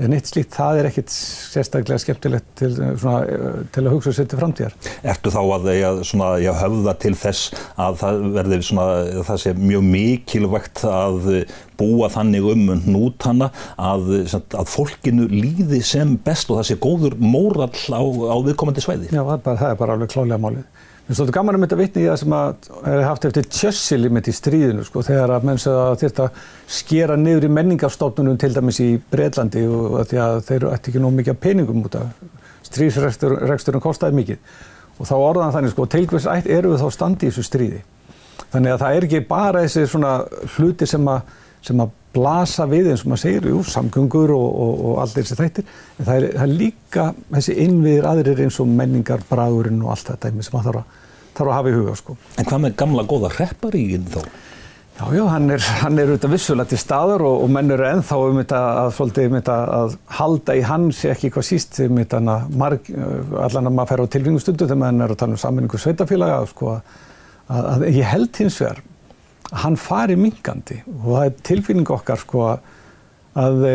en 0.02 0.16
eitt 0.16 0.28
slíkt, 0.28 0.52
það 0.56 0.80
er 0.80 0.88
ekkit 0.90 1.12
sérstaklega 1.12 2.02
skemmtilegt 2.02 2.48
til, 2.60 2.72
svona, 3.00 3.38
til 3.72 3.84
að 3.84 3.94
hugsa 3.94 4.12
sér 4.16 4.28
til 4.30 4.40
framtíðar. 4.40 4.76
Ertu 5.12 5.32
þá 5.32 5.40
að 5.56 5.68
ég 6.44 6.60
höfða 6.60 6.96
til 7.04 7.14
þess 7.16 7.62
að 7.80 8.00
það 8.02 8.26
verði 8.36 8.60
svona, 8.68 8.88
það 9.30 9.42
sé 9.44 9.54
mjög 9.60 9.86
mikilvægt 9.94 10.84
að 10.90 11.30
búa 11.78 12.10
þannig 12.12 12.48
um 12.52 12.64
nútana 12.86 13.50
að, 13.76 14.10
að 14.34 14.72
fólkinu 14.72 15.28
líði 15.32 15.82
sem 15.84 16.16
best 16.24 16.50
og 16.50 16.60
það 16.60 16.68
sé 16.70 16.78
góður 16.82 17.16
mórall 17.20 17.70
á, 17.72 18.02
á 18.02 18.36
viðkomandi 18.46 18.84
sveiði? 18.84 19.10
Já, 19.12 19.22
það 19.22 19.36
er 19.36 19.46
bara, 19.48 19.60
það 19.62 19.72
er 19.72 19.80
bara 19.82 19.96
alveg 19.96 20.12
klálega 20.14 20.42
málið. 20.42 20.66
Mér 21.06 21.14
finnst 21.14 21.22
þetta 21.22 21.34
gaman 21.36 21.54
að 21.54 21.62
mynda 21.62 21.76
vitni 21.78 22.02
í 22.02 22.06
það 22.08 22.16
sem 22.18 22.32
að 22.34 22.70
er 22.90 23.02
haft 23.06 23.26
eftir 23.28 23.44
Churchill 23.46 24.08
í 24.18 24.32
stríðinu 24.34 24.86
sko 24.88 25.04
þegar 25.06 25.36
að 25.36 25.44
menn 25.46 25.60
segja 25.62 26.24
að 26.24 26.40
skera 26.66 27.18
niður 27.20 27.46
í 27.46 27.50
menningarstofnunum 27.54 28.40
til 28.42 28.50
dæmis 28.56 28.80
í 28.82 28.88
Breitlandi 29.12 29.62
og 29.70 30.00
því 30.10 30.18
að 30.24 30.40
þeir 30.48 30.66
ætti 30.72 30.90
ekki 30.90 31.04
nóg 31.04 31.14
mikið 31.20 31.38
peningum 31.44 31.84
út 31.86 32.00
af 32.00 32.10
stríðsreksturinn 32.66 33.84
kostaði 33.84 34.18
mikið 34.18 34.58
og 34.96 35.08
þá 35.08 35.14
orðan 35.20 35.54
þannig 35.54 35.76
sko 35.76 35.86
til 35.94 36.06
hvers 36.10 36.26
ætt 36.32 36.50
eru 36.50 36.72
við 36.72 36.82
þá 36.82 36.96
standi 36.96 37.28
í 37.28 37.30
þessu 37.30 37.46
stríði 37.46 37.82
þannig 38.52 38.74
að 38.74 38.82
það 38.82 38.96
er 38.96 39.06
ekki 39.08 39.22
bara 39.28 39.62
þessi 39.62 39.86
hluti 40.56 40.88
sem 40.88 41.10
að, 41.10 41.34
sem 41.66 41.82
að 41.82 41.94
blasa 42.16 42.66
við 42.70 42.92
eins 42.92 43.04
og 43.04 43.12
maður 43.12 43.22
segir, 43.24 43.48
jú, 43.52 43.60
samgöngur 43.68 44.32
og, 44.36 44.46
og, 44.46 44.84
og 44.90 45.00
allt 45.02 45.18
þessi 45.18 45.38
þættir 45.38 45.66
en 45.66 46.08
það 46.08 46.14
er, 46.16 46.26
það 46.32 46.46
er 46.46 46.54
líka 46.62 47.06
þessi 47.34 47.56
innviðir 47.66 48.08
aðrir 48.12 48.42
eins 48.46 48.60
og 48.62 48.72
menningar, 48.72 49.24
bragurinn 49.28 49.82
og 49.84 49.92
allt 49.94 50.12
þetta 50.12 50.32
sem 50.32 50.56
maður 50.56 50.68
þarf 50.70 50.82
að, 50.82 50.98
þarf 51.36 51.52
að 51.52 51.56
hafa 51.58 51.72
í 51.72 51.76
huga 51.76 51.96
sko. 52.00 52.18
En 52.36 52.48
hvað 52.48 52.62
með 52.64 52.76
gamla 52.82 53.06
góða 53.10 53.32
repparígin 53.36 54.10
þá? 54.14 54.20
Já, 54.96 55.10
já, 55.12 55.26
hann 55.28 55.50
er, 55.52 55.64
hann 55.82 56.00
er 56.00 56.08
auðvitað 56.08 56.32
vissulega 56.32 56.72
til 56.72 56.80
staður 56.80 57.26
og, 57.28 57.42
og 57.44 57.52
menn 57.52 57.74
eru 57.74 57.88
ennþá 57.90 58.20
um 58.30 58.40
þetta 58.40 58.60
að, 58.80 58.92
svolítið, 58.96 59.28
um 59.28 59.38
þetta 59.40 59.56
að 59.76 59.96
halda 60.20 60.56
í 60.56 60.62
hans 60.70 61.02
ekki 61.12 61.32
hvað 61.34 61.48
síst 61.50 61.80
um 61.84 62.00
þetta 62.00 62.22
marg, 62.62 62.92
allan 63.44 63.68
að 63.68 63.76
maður 63.76 63.92
fer 63.92 64.04
á 64.08 64.12
tilvingunstundu 64.16 64.64
þegar 64.64 64.80
maður 64.86 65.04
er 65.04 65.16
að 65.16 65.20
tala 65.20 65.36
um 65.36 65.42
saminningu 65.42 65.80
sveitafélaga 65.82 66.38
sko, 66.48 66.78
að, 66.78 67.68
að 67.74 67.86
ég 67.90 68.08
held 68.14 68.40
hins 68.40 68.60
vegar 68.62 68.80
hann 69.52 69.76
fari 69.78 70.16
mingandi 70.18 70.80
og 70.98 71.10
það 71.12 71.24
er 71.24 71.36
tilfinning 71.46 71.90
okkar 71.94 72.18
sko 72.18 72.46
að, 72.50 73.66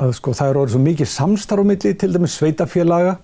að 0.00 0.14
sko 0.16 0.34
það 0.34 0.52
eru 0.52 0.62
orðið 0.64 0.74
svo 0.74 0.84
mikið 0.86 1.12
samstarfumilli 1.14 1.94
til 2.00 2.10
dæmis 2.14 2.38
sveitafélaga 2.40 3.18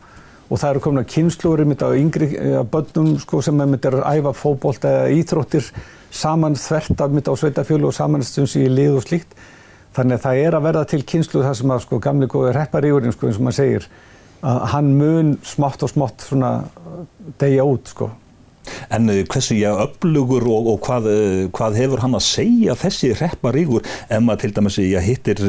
og 0.47 0.61
það 0.61 0.71
eru 0.71 0.83
komin 0.85 1.03
að 1.03 1.11
kynsluður 1.11 1.65
þetta 1.73 1.91
á 1.91 1.99
yngri 1.99 2.29
börnum 2.71 3.15
sko 3.23 3.43
sem 3.43 3.61
er 3.61 3.71
með 3.71 3.89
að 3.91 4.05
æfa 4.15 4.35
fókbólt 4.39 4.87
eða 4.87 5.09
íþróttir 5.17 5.71
saman 6.15 6.57
þvert 6.59 7.03
af 7.03 7.15
mitt 7.15 7.29
á 7.29 7.35
sveitafjölu 7.35 7.91
og 7.91 7.97
samanstund 7.97 8.51
sem 8.51 8.67
ég 8.67 8.75
lið 8.75 8.99
og 9.01 9.07
slíkt. 9.07 9.35
Þannig 9.97 10.19
að 10.19 10.27
það 10.27 10.43
er 10.43 10.57
að 10.57 10.67
verða 10.67 10.85
til 10.91 11.03
kynslu 11.09 11.43
það 11.43 11.57
sem 11.61 11.73
að 11.73 11.83
sko 11.87 11.99
gamli 12.05 12.29
góði 12.31 12.53
repparíurinn 12.57 13.17
sko 13.17 13.29
eins 13.29 13.41
og 13.41 13.47
maður 13.47 13.59
segir 13.59 13.89
að 14.47 14.63
hann 14.75 14.93
mun 14.99 15.35
smátt 15.47 15.83
og 15.83 15.91
smátt 15.91 16.27
svona 16.29 16.53
degja 17.41 17.65
út 17.67 17.91
sko. 17.91 18.11
En 18.93 19.09
hversu 19.09 19.57
ég 19.59 19.83
öflugur 19.87 20.47
og, 20.51 20.71
og 20.75 20.81
hvað, 20.87 21.09
hvað 21.57 21.79
hefur 21.81 22.03
hann 22.05 22.19
að 22.19 22.27
segja 22.27 22.77
þessi 22.79 23.13
repparígur 23.21 23.85
ef 23.85 24.23
maður 24.23 24.45
til 24.45 24.53
dæmis 24.59 24.79
ég 24.83 25.07
hittir, 25.07 25.43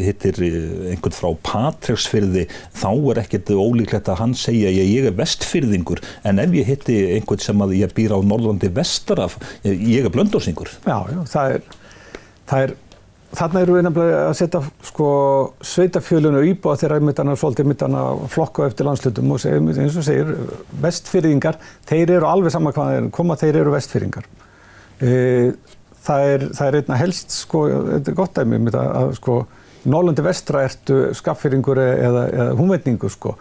hittir 0.00 0.40
einhvern 0.44 1.16
frá 1.16 1.30
Patræksfyrði 1.46 2.46
þá 2.74 2.90
er 3.12 3.22
ekkert 3.24 3.54
ólíklegt 3.54 4.10
að 4.12 4.20
hann 4.22 4.36
segja 4.38 4.72
ég, 4.72 4.90
ég 4.98 5.10
er 5.10 5.18
vestfyrðingur 5.18 6.02
en 6.24 6.42
ef 6.42 6.56
ég 6.56 6.68
hitti 6.68 6.98
einhvern 7.16 7.44
sem 7.44 7.64
að 7.64 7.76
ég 7.80 7.94
býr 7.96 8.16
á 8.16 8.18
Norrlandi 8.24 8.70
vestaraf, 8.74 9.38
ég 9.64 10.06
er 10.06 10.12
blöndósingur. 10.14 10.70
Já, 10.86 10.98
já, 11.10 11.20
það 11.30 11.56
er, 11.56 11.68
það 12.50 12.66
er 12.66 12.76
Þarna 13.34 13.62
eru 13.64 13.74
við 13.74 13.84
nefnilega 13.86 14.18
að 14.28 14.36
setja 14.38 14.60
sko, 14.86 15.08
sveitafjölun 15.66 16.38
og 16.38 16.46
íbúa 16.46 16.76
þeirra 16.78 17.00
einmitt 17.00 17.22
svolítið 17.40 17.66
mitt 17.70 17.82
að 17.82 18.24
flokka 18.30 18.68
eftir 18.68 18.86
landslutum 18.86 19.32
og 19.34 19.40
segja, 19.42 19.62
eins 19.74 19.98
og 19.98 20.06
segir 20.06 20.30
vestfyrringar, 20.84 21.58
þeir 21.88 22.14
eru 22.18 22.28
alveg 22.30 22.54
sama 22.54 22.72
hvað 22.76 22.92
þeir 22.92 23.08
koma, 23.16 23.38
þeir 23.40 23.58
eru 23.62 23.74
vestfyrringar. 23.74 24.28
E, 25.02 25.10
það, 26.06 26.28
er, 26.30 26.46
það 26.54 26.68
er 26.68 26.78
einna 26.80 27.00
helst, 27.00 27.34
sko, 27.34 27.64
þetta 27.88 28.12
er 28.12 28.18
gott 28.20 28.38
dæmi, 28.38 28.60
að, 28.70 28.80
að 29.02 29.14
sko, 29.18 29.38
Nólandi 29.84 30.22
vestra 30.24 30.62
ertu 30.64 31.10
skaffyrringur 31.12 31.76
eða, 31.76 32.22
eða 32.32 32.52
húnveitningur 32.56 33.12
sko, 33.12 33.34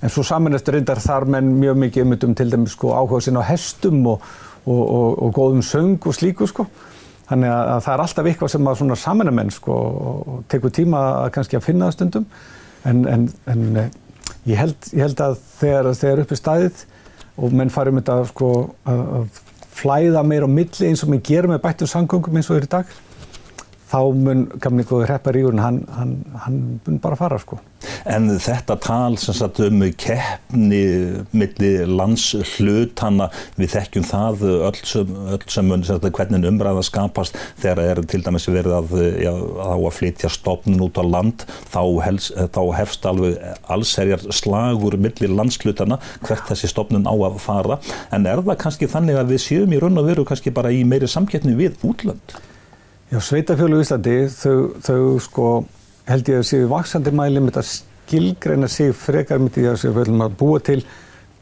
en 0.00 0.12
svo 0.12 0.22
samanlestu 0.24 0.72
reyndar 0.72 1.00
þar 1.02 1.26
menn 1.28 1.50
mjög 1.60 1.76
mikið 1.82 2.14
um 2.24 2.36
til 2.38 2.52
dæmis 2.54 2.72
sko, 2.72 2.94
áhuga 2.96 3.20
sinna 3.26 3.42
á 3.44 3.50
hestum 3.50 3.98
og, 4.08 4.24
og, 4.64 4.80
og, 4.80 5.18
og 5.26 5.34
góðum 5.36 5.60
söng 5.60 5.98
og 6.00 6.16
slíku 6.16 6.48
sko. 6.48 6.64
Þannig 7.30 7.52
að, 7.54 7.68
að 7.72 7.82
það 7.84 7.92
er 7.94 8.04
alltaf 8.04 8.28
eitthvað 8.30 8.52
sem 8.54 8.70
að 8.70 8.78
svona 8.80 8.98
samanamenn 8.98 9.52
sko 9.54 9.74
og 10.10 10.38
tekur 10.50 10.72
tíma 10.74 11.02
að 11.24 11.28
kannski 11.36 11.58
að 11.58 11.66
finna 11.68 11.90
það 11.90 11.96
stundum. 11.98 12.24
En, 12.90 13.04
en, 13.06 13.28
en 13.52 13.62
ég, 14.48 14.56
held, 14.58 14.88
ég 14.90 15.04
held 15.04 15.22
að 15.22 15.36
þegar 15.60 15.90
þeir 16.00 16.10
eru 16.14 16.24
uppi 16.26 16.38
staðið 16.40 16.82
og 17.40 17.54
menn 17.56 17.72
farum 17.72 18.00
þetta 18.00 18.16
sko 18.32 18.50
að, 18.88 19.40
flæða 19.80 20.24
meira 20.26 20.48
á 20.48 20.50
milli 20.50 20.90
eins 20.90 21.04
og 21.04 21.12
mér 21.12 21.22
gerum 21.24 21.54
með 21.54 21.62
bættum 21.64 21.88
sangungum 21.88 22.36
eins 22.36 22.50
og 22.50 22.58
er 22.58 22.66
í 22.66 22.72
dag 22.74 22.90
þá 23.90 23.98
mun 24.14 24.46
gamni 24.62 24.84
góði 24.86 25.08
hreppar 25.08 25.38
í 25.38 25.44
úrn, 25.46 25.60
hann, 25.62 25.82
hann, 25.96 26.14
hann 26.44 26.58
mun 26.86 26.98
bara 27.02 27.18
fara 27.18 27.38
sko. 27.42 27.58
En 28.08 28.28
þetta 28.40 28.76
tal 28.80 29.16
sem 29.20 29.34
sagt 29.36 29.60
um 29.64 29.82
keppni 29.98 30.80
millir 31.32 31.88
landshlutana, 31.88 33.30
við 33.56 33.72
þekkjum 33.74 34.06
það 34.08 34.44
öll 34.50 34.82
sem, 34.84 35.14
öll 35.34 35.46
sem 35.50 35.68
mun 35.70 35.84
sagt, 35.86 36.06
hvernig 36.16 36.46
umræða 36.48 36.84
skapast 36.86 37.38
þegar 37.60 37.82
er 37.86 38.02
til 38.10 38.22
dæmis 38.26 38.48
verið 38.50 38.76
að, 38.76 38.94
já, 39.24 39.32
að 39.64 39.86
flytja 39.96 40.30
stofnun 40.32 40.84
út 40.86 41.00
á 41.00 41.04
land, 41.04 41.46
þá, 41.72 41.82
hels, 42.04 42.30
þá 42.52 42.62
hefst 42.76 43.08
alveg 43.08 43.40
allserjar 43.72 44.26
slagur 44.34 44.98
millir 45.00 45.34
landshlutana 45.34 45.98
hvert 46.26 46.46
þessi 46.52 46.70
stofnun 46.70 47.08
á 47.08 47.14
að 47.14 47.40
fara, 47.42 47.80
en 48.14 48.28
er 48.28 48.44
það 48.44 48.60
kannski 48.60 48.90
þannig 48.90 49.18
að 49.20 49.34
við 49.34 49.44
séum 49.48 49.74
í 49.74 49.80
raun 49.82 50.00
og 50.00 50.12
veru 50.12 50.28
kannski 50.28 50.54
bara 50.54 50.72
í 50.74 50.84
meiri 50.86 51.08
samkeppni 51.10 51.56
við 51.58 51.80
útlönd? 51.86 52.38
Já, 53.10 53.18
sveitafjölu 53.26 53.80
í 53.80 53.82
Íslandi, 53.82 54.12
þau, 54.30 54.56
þau 54.86 55.04
sko 55.18 55.46
held 56.06 56.28
ég 56.30 56.36
að 56.38 56.44
séu 56.46 56.66
vaksandi 56.70 57.10
mæli 57.10 57.40
með 57.42 57.56
að 57.58 57.70
skilgreina 57.72 58.68
sig 58.70 58.92
frekar 58.94 59.40
með 59.42 59.56
því 59.56 59.64
að 59.66 59.86
við 59.96 60.10
að 60.14 60.36
búa 60.38 60.60
til 60.62 60.76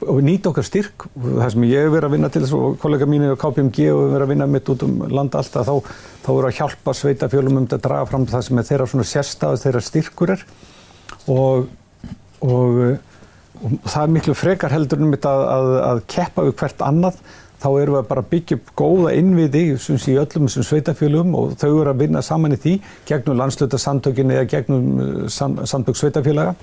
og 0.06 0.22
nýta 0.24 0.48
okkar 0.48 0.64
styrk. 0.64 1.04
Það 1.18 1.50
sem 1.52 1.66
ég 1.68 1.84
hef 1.84 1.92
verið 1.92 2.08
að 2.08 2.14
vinna 2.14 2.30
til 2.32 2.42
þess 2.46 2.54
og 2.56 2.78
kollega 2.80 3.08
mínir 3.10 3.34
á 3.36 3.40
KPMG 3.42 3.88
og 3.92 4.00
hef 4.00 4.14
verið 4.14 4.24
að 4.24 4.32
vinna 4.32 4.46
mitt 4.48 4.70
út 4.72 4.84
um 4.86 4.94
landa 5.12 5.42
alltaf, 5.42 5.68
þá, 5.68 6.06
þá 6.24 6.30
er 6.34 6.48
að 6.48 6.56
hjálpa 6.62 6.94
sveitafjölum 7.02 7.60
um 7.60 7.66
að 7.66 7.82
draga 7.84 8.08
fram 8.08 8.24
það 8.30 8.46
sem 8.46 8.62
er 8.62 8.68
þeirra 8.70 8.86
svona 8.94 9.08
sérstafð, 9.12 9.60
þeirra 9.66 9.82
styrkur 9.84 10.32
er 10.38 10.46
og, 11.34 11.68
og, 12.48 12.80
og 13.60 13.76
það 13.90 14.06
er 14.06 14.14
miklu 14.16 14.38
frekar 14.38 14.72
heldur 14.72 15.04
um 15.04 15.12
þetta 15.18 15.34
að, 15.36 15.44
að, 15.58 15.74
að 15.90 16.02
keppa 16.16 16.48
við 16.48 16.56
hvert 16.62 16.86
annað 16.88 17.20
þá 17.58 17.68
erum 17.80 17.96
við 17.98 18.08
bara 18.08 18.22
að 18.22 18.30
byggja 18.32 18.58
upp 18.58 18.72
góða 18.78 19.12
innviði 19.18 19.62
í 19.72 20.16
öllum 20.20 20.46
þessum 20.46 20.66
sveitafjölum 20.68 21.34
og 21.38 21.54
þau 21.58 21.70
eru 21.72 21.92
að 21.92 22.02
vinna 22.04 22.22
saman 22.22 22.54
í 22.54 22.60
því 22.62 22.74
gegnum 23.08 23.38
landslutarsamtökin 23.40 24.34
eða 24.34 24.48
gegnum 24.52 24.88
uh, 25.02 25.64
samtök 25.66 25.98
sveitafjölaga 25.98 26.54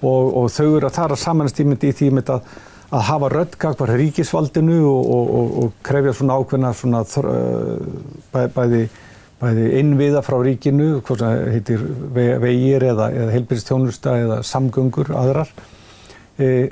og, 0.00 0.32
og 0.40 0.50
þau 0.52 0.68
eru 0.70 0.88
að 0.88 0.96
þara 0.96 1.20
samanstímyndi 1.20 1.92
í 1.92 1.96
því 1.98 2.10
með 2.16 2.34
að, 2.38 2.50
að 2.92 3.06
hafa 3.10 3.30
röddgag 3.34 3.78
bara 3.82 4.00
ríkisvaldinu 4.00 4.80
og, 4.88 5.12
og, 5.18 5.54
og 5.62 5.78
krefja 5.84 6.16
svona 6.16 6.40
ákveðna 6.40 6.74
svona 6.80 7.04
uh, 7.04 7.86
bæ, 8.32 8.42
bæði, 8.56 8.82
bæði 9.42 9.70
innviða 9.82 10.24
frá 10.24 10.40
ríkinu, 10.40 10.90
hvort 11.04 11.26
það 11.26 11.46
heitir 11.58 11.88
vegir 12.16 12.88
eða, 12.88 13.12
eða 13.12 13.36
heilbyrjastjónusta 13.36 14.18
eða 14.24 14.42
samgöngur 14.46 15.12
aðrar. 15.18 15.50
E, 16.40 16.70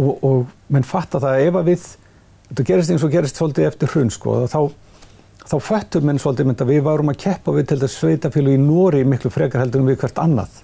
og 0.00 0.48
menn 0.72 0.86
fatta 0.88 1.20
það 1.22 1.42
ef 1.44 1.58
að 1.60 1.68
við 1.68 1.82
þetta 2.52 2.66
gerist 2.68 2.92
eins 2.92 3.04
og 3.06 3.12
gerist 3.12 3.38
svolítið 3.40 3.68
eftir 3.70 3.92
hrun 3.94 4.10
sko. 4.12 4.34
Og 4.42 4.50
þá, 4.52 4.60
þá 5.48 5.56
föttum 5.64 6.04
menn 6.08 6.20
svolítið 6.20 6.50
mynd 6.50 6.64
að 6.64 6.74
við 6.74 6.82
varum 6.88 7.12
að 7.12 7.22
keppa 7.24 7.54
við 7.56 7.70
til 7.70 7.78
þess 7.80 8.02
sveitafélag 8.02 8.58
í 8.58 8.60
Nóri 8.60 9.06
miklu 9.08 9.32
frekar 9.32 9.64
heldur 9.64 9.80
en 9.80 9.88
við 9.88 10.02
hvert 10.02 10.20
annað. 10.20 10.60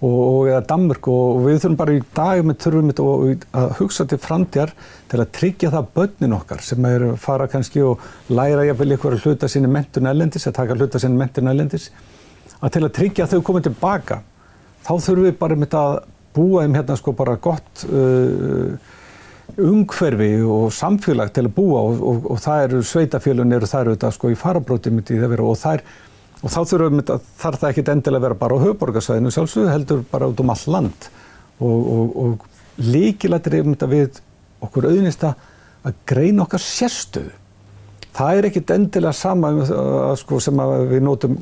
Og, 0.00 0.46
eða 0.48 0.62
Danmörk. 0.70 1.10
Og, 1.12 1.40
við 1.44 1.58
þurfum 1.64 1.80
bara 1.80 1.96
í 1.98 2.04
dag 2.16 2.44
með 2.46 2.60
þurfum 2.62 2.92
við 2.94 3.42
að 3.58 3.74
hugsa 3.80 4.06
til 4.08 4.20
framtjar 4.22 4.72
til 5.10 5.18
að 5.20 5.32
tryggja 5.36 5.72
það 5.74 5.90
börnin 5.98 6.36
okkar 6.38 6.62
sem 6.64 6.86
er 6.88 7.08
að 7.10 7.18
fara 7.20 7.50
kannski 7.50 7.82
og 7.84 8.06
læra 8.30 8.64
jafnvel 8.70 8.94
ykkur 8.96 9.18
að 9.18 9.26
hluta 9.26 9.50
sinni 9.50 9.68
mentun 9.68 10.08
ælendis, 10.08 10.46
að 10.48 10.56
taka 10.62 10.78
hluta 10.78 11.02
sinni 11.02 11.20
mentun 11.20 11.50
ælendis 11.50 11.90
að 12.60 12.76
til 12.76 12.84
að 12.86 12.94
tryggja 12.96 13.26
að 13.26 13.34
þau 13.34 13.44
komið 13.48 13.66
tilbaka 13.68 14.20
þá 14.86 14.92
þurfum 14.94 15.26
við 15.26 15.36
bara 15.40 15.58
með 15.58 15.76
að 15.80 15.92
búa 16.36 16.64
þeim 16.64 16.78
hérna 16.78 16.96
sko 17.00 17.14
bara 17.16 17.36
gott 17.42 17.84
uh, 17.88 18.96
umhverfi 19.58 20.30
og 20.44 20.68
samfélag 20.74 21.32
til 21.34 21.46
að 21.46 21.54
búa 21.56 21.82
og, 21.88 22.04
og, 22.12 22.30
og 22.34 22.40
það 22.42 22.64
eru 22.68 22.84
sveitafélun 22.86 23.56
eru 23.56 23.68
þar 23.70 23.90
auðvitað 23.90 24.16
sko 24.16 24.30
í 24.30 24.38
farabróti 24.38 24.92
myndi 24.94 25.18
það 25.20 25.34
vera 25.34 25.48
og, 25.50 25.58
þær, 25.60 25.84
og 26.40 26.54
þá 26.54 26.60
þurfum 26.60 27.00
við 27.00 27.12
þarf 27.42 27.62
það 27.62 27.70
ekki 27.70 27.86
endilega 27.94 28.20
að 28.20 28.26
vera 28.28 28.40
bara 28.44 28.58
á 28.60 28.64
höfborgarsvæðinu 28.66 29.34
sjálfsögðu 29.34 29.74
heldur 29.74 30.04
bara 30.10 30.30
út 30.30 30.42
um 30.44 30.54
all 30.54 30.66
land 30.76 31.10
og 31.60 32.48
líkilættir 32.80 33.58
er 33.58 33.68
þetta 33.68 33.88
við 33.90 34.20
okkur 34.64 34.88
auðnista 34.90 35.34
að 35.86 36.00
greina 36.08 36.44
okkar 36.44 36.62
sérstöðu. 36.62 37.36
Það 38.10 38.38
er 38.38 38.48
ekkit 38.48 38.72
endilega 38.74 39.12
sama 39.16 39.52
uh, 39.54 40.10
sko, 40.18 40.40
sem 40.42 40.62
við 40.90 41.04
nótum 41.06 41.36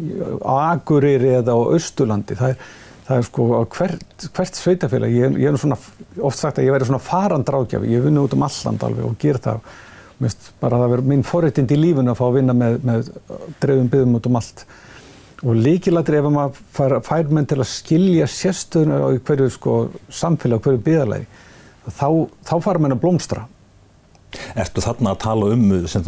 á 0.44 0.74
Akureyri 0.74 1.32
eða 1.40 1.56
á 1.56 1.60
Östurlandi. 1.74 2.36
Það 2.38 2.52
er, 2.52 2.68
það 3.08 3.20
er 3.20 3.26
sko 3.28 3.44
hvert, 3.72 4.26
hvert 4.36 4.58
sveitafélag, 4.58 5.14
ég, 5.16 5.36
ég 5.40 5.50
er 5.50 5.60
svona 5.60 5.78
oft 6.20 6.40
sagt 6.40 6.60
að 6.60 6.68
ég 6.68 6.74
væri 6.74 6.88
svona 6.88 7.02
farandrákjafi, 7.02 7.92
ég 7.94 8.04
vunni 8.04 8.20
út 8.20 8.34
um 8.36 8.44
alland 8.44 8.84
alveg 8.84 9.08
og 9.08 9.16
ger 9.22 9.40
það, 9.44 9.62
Mist, 10.18 10.48
bara 10.58 10.80
það 10.80 10.90
verður 10.90 11.10
minn 11.12 11.20
forréttind 11.22 11.70
í 11.70 11.76
lífun 11.78 12.10
að 12.10 12.16
fá 12.18 12.24
að 12.26 12.36
vinna 12.40 12.54
með, 12.58 12.78
með 12.88 13.10
dreifum 13.62 13.90
byggum 13.92 14.16
út 14.18 14.24
um 14.26 14.38
allt. 14.40 14.64
Og 15.46 15.60
líkilættir 15.62 16.16
ef 16.18 16.26
maður 16.34 16.56
fær, 16.74 16.94
fær 17.06 17.30
menn 17.30 17.46
til 17.46 17.60
að 17.60 17.68
skilja 17.70 18.26
sérstöðuna 18.26 18.98
á 18.98 19.08
hverju 19.28 19.46
sko 19.54 19.76
samfélag, 20.10 20.64
hverju 20.64 20.80
byggðarlegi, 20.88 21.28
þá, 21.86 22.08
þá 22.50 22.54
fara 22.66 22.82
menn 22.82 22.96
að 22.96 23.04
blómstra 23.04 23.44
Ertu 24.58 24.82
þarna 24.84 25.14
að 25.14 25.20
tala 25.22 25.46
um 25.54 25.62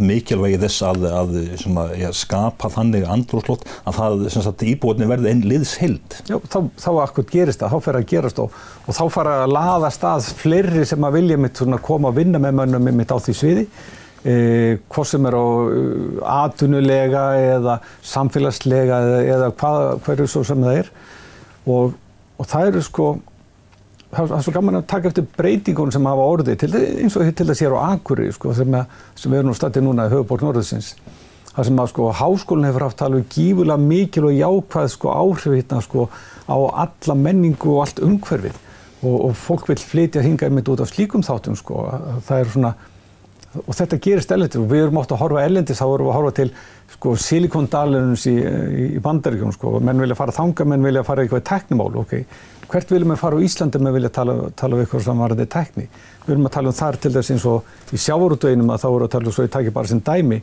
mikilvægi 0.05 0.59
þess 0.61 0.83
að, 0.85 1.07
að 1.21 1.31
svona, 1.63 1.87
ja, 1.97 2.11
skapa 2.17 2.69
þannig 2.73 3.07
andrúrslót 3.09 3.65
að 3.89 3.97
það 3.97 4.67
íbúinni 4.75 5.09
verði 5.09 5.33
einn 5.33 5.47
liðshild? 5.49 6.19
Já, 6.29 6.37
þá, 6.53 6.59
þá 6.81 6.91
akkur 7.07 7.29
gerist 7.31 7.63
það, 7.63 7.73
þá 7.73 7.87
fer 7.87 8.01
að 8.01 8.11
gerast 8.13 8.43
og, 8.45 8.59
og 8.85 8.99
þá 8.99 9.03
fara 9.15 9.39
að 9.45 9.55
laða 9.57 9.93
stað 9.95 10.29
fleiri 10.43 10.85
sem 10.89 11.09
að 11.09 11.17
vilja 11.17 11.41
mitt 11.41 11.65
koma 11.87 12.13
að 12.13 12.21
vinna 12.21 12.43
með 12.43 12.61
mönnum 12.61 12.93
mitt 13.01 13.15
á 13.15 13.19
því 13.21 13.37
sviði 13.41 13.67
e, 14.25 14.35
hvort 14.91 15.09
sem 15.09 15.27
er 15.29 15.37
á 15.37 15.47
uh, 15.47 16.21
atunulega 16.45 17.25
eða 17.57 17.79
samfélagslega 18.13 19.01
eða, 19.07 19.25
eða 19.37 19.51
hvað, 19.63 19.89
hverju 20.07 20.29
svo 20.29 20.45
sem 20.47 20.65
það 20.65 20.81
er 20.83 20.93
og, 21.71 21.97
og 22.37 22.51
það 22.51 22.71
eru 22.71 22.85
sko 22.85 23.11
það 24.11 24.37
er 24.37 24.45
svo 24.45 24.55
gaman 24.55 24.81
að 24.81 24.87
taka 24.91 25.11
eftir 25.11 25.27
breytingunum 25.39 25.95
sem 25.95 26.11
hafa 26.11 26.29
orðið 26.35 26.61
til, 26.63 26.71
eins 26.77 27.17
og 27.17 27.27
til 27.31 27.47
þess 27.47 27.61
að 27.61 27.65
ég 27.65 27.71
er 27.71 27.79
á 27.79 27.83
Akuri 27.95 28.31
sko, 28.35 28.55
sem, 28.57 28.79
sem 29.15 29.33
við 29.33 29.41
erum 29.41 29.51
nú 29.53 29.57
stættið 29.59 29.87
núna 29.87 30.09
í 30.09 30.15
höfuborg 30.15 30.47
Norðursins 30.47 30.95
það 31.51 31.67
sem 31.67 31.81
að 31.83 31.91
sko 31.93 32.11
háskólinn 32.15 32.69
hefur 32.69 32.87
haft 32.87 33.05
alveg 33.05 33.31
gífulega 33.35 33.83
mikil 33.83 34.29
og 34.29 34.37
jákvæð 34.37 34.93
sko 34.95 35.15
áhrif 35.15 35.57
hérna 35.57 35.81
sko 35.85 36.07
á 36.47 36.57
alla 36.85 37.17
menningu 37.19 37.75
og 37.75 37.83
allt 37.85 38.03
umhverfið. 38.07 38.59
Og, 39.01 39.17
og 39.31 39.35
fólk 39.39 39.71
vil 39.71 39.81
flytja 39.81 40.23
hinga 40.23 40.47
einmitt 40.47 40.69
út 40.69 40.83
af 40.85 40.91
slíkum 40.91 41.25
þáttum 41.25 41.57
sko 41.57 41.87
það 42.27 42.35
er 42.37 42.51
svona 42.53 42.73
og 43.51 43.75
þetta 43.75 43.99
gerist 44.05 44.31
ellendis 44.31 44.61
og 44.61 44.69
við 44.71 44.85
erum 44.85 45.01
átt 45.01 45.15
að 45.15 45.23
horfa 45.25 45.45
ellendis 45.49 45.81
þá 45.81 45.87
erum 45.87 46.07
við 46.07 46.13
að 46.13 46.19
horfa 46.19 46.35
til 46.37 46.51
sko 46.93 47.15
silikondalunums 47.25 48.27
í, 48.31 48.35
í, 48.37 48.85
bandaríkjum 49.03 49.55
sko 49.57 49.73
menn 49.83 50.03
vilja 50.05 50.19
fara 50.19 50.35
þanga, 50.37 50.67
menn 50.69 50.85
vilja 50.87 51.03
fara 51.07 51.25
eitthvað 51.25 51.47
teknimál 51.49 51.97
ok, 52.03 52.15
hvert 52.71 52.93
viljum 52.95 53.15
við 53.15 53.21
fara 53.21 53.39
á 53.39 53.45
Íslandi 53.47 53.81
með 53.83 53.97
vilja 53.99 54.11
tala, 54.15 54.35
tala 54.57 54.77
um 54.77 54.83
eitthvað 54.83 55.07
sem 55.07 55.23
varðið 55.25 55.49
tekni 55.55 55.87
við 55.87 56.33
viljum 56.33 56.51
að 56.51 56.57
tala 56.57 56.73
um 56.73 56.79
þar 56.81 56.99
til 57.01 57.15
þess 57.17 57.33
eins 57.35 57.47
og 57.51 57.95
í 57.95 58.03
sjávarútveginum 58.05 58.75
að 58.75 58.85
þá 58.85 58.91
eru 58.91 59.07
að 59.07 59.15
tala 59.15 59.31
um 59.31 59.37
svo 59.37 59.47
ég 59.47 59.55
tækir 59.57 59.77
bara 59.77 59.91
sem 59.91 60.03
dæmi 60.11 60.43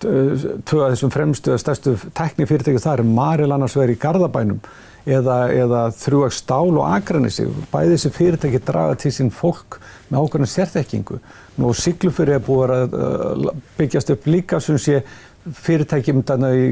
tvö 0.00 0.84
af 0.84 0.94
þessum 0.94 1.12
fremstu 1.12 1.52
eða 1.52 1.60
stærstu 1.60 1.96
tekni 2.16 2.46
fyrirtæki 2.48 2.80
þar 2.80 3.02
er 3.02 3.10
Maril 3.18 3.52
annars 3.52 3.76
verið 3.76 3.98
í 3.98 4.00
Garðabænum 4.00 4.60
eða, 5.08 5.36
eða 5.52 5.82
þrjúag 5.96 6.34
stál 6.36 6.72
og 6.72 6.86
agranissi 6.88 7.46
bæði 7.72 7.96
þessi 7.96 8.12
fyrirtæki 8.16 8.62
draga 8.64 8.96
til 9.00 9.12
sín 9.14 9.32
fólk 9.34 9.80
með 10.08 10.24
ákveðinu 10.24 10.50
sérþekkingu 10.54 11.20
og 11.66 11.76
Siglufjörði 11.76 12.36
er 12.36 12.46
búið 12.46 12.76
að 12.76 13.50
byggjast 13.78 14.14
upp 14.14 14.30
líka 14.30 14.60
sem 14.62 14.78
sé 14.80 15.02
fyrirtækjum 15.40 16.20
í 16.20 16.64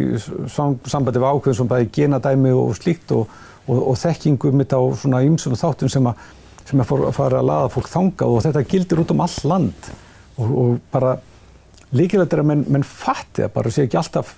sambandi 0.53 1.21
við 1.21 1.29
ákveðin 1.29 1.59
sem 1.61 1.71
bæði 1.71 1.93
genadæmi 1.97 2.51
og 2.53 2.75
slíkt 2.77 3.15
og 3.17 3.29
og, 3.69 3.79
og 3.93 3.97
þekkingu 4.01 4.53
mitt 4.57 4.75
á 4.75 4.81
svona 4.99 5.23
ymsum 5.27 5.57
þáttum 5.59 5.93
sem 5.93 6.11
að, 6.11 6.29
sem 6.69 6.83
að 6.83 6.93
fara 7.17 7.41
að 7.41 7.49
laða 7.51 7.73
fólk 7.75 7.91
þanga 7.93 8.29
og 8.29 8.45
þetta 8.47 8.65
gildir 8.71 9.03
út 9.03 9.15
um 9.15 9.25
all 9.25 9.39
land. 9.53 9.91
Og, 10.39 10.49
og 10.49 10.75
bara 10.93 11.17
líkilegt 11.97 12.35
er 12.35 12.43
að 12.43 12.51
menn, 12.51 12.65
menn 12.69 12.87
fatti 12.87 13.45
það 13.45 13.55
bara 13.57 13.73
sé 13.75 13.87
ekki 13.87 14.01
alltaf 14.01 14.35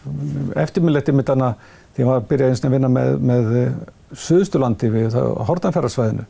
eftirmilletti 0.64 1.14
mitt 1.14 1.32
hana 1.32 1.54
því 1.96 2.04
að 2.04 2.10
maður 2.10 2.28
byrjaði 2.30 2.54
eins 2.54 2.62
og 2.62 2.68
að 2.68 2.76
vinna 2.76 2.92
með, 2.94 3.16
með 3.30 3.50
Suðustulandi 4.20 4.88
við 4.90 5.16
Hortanferðarsvæðinu 5.46 6.24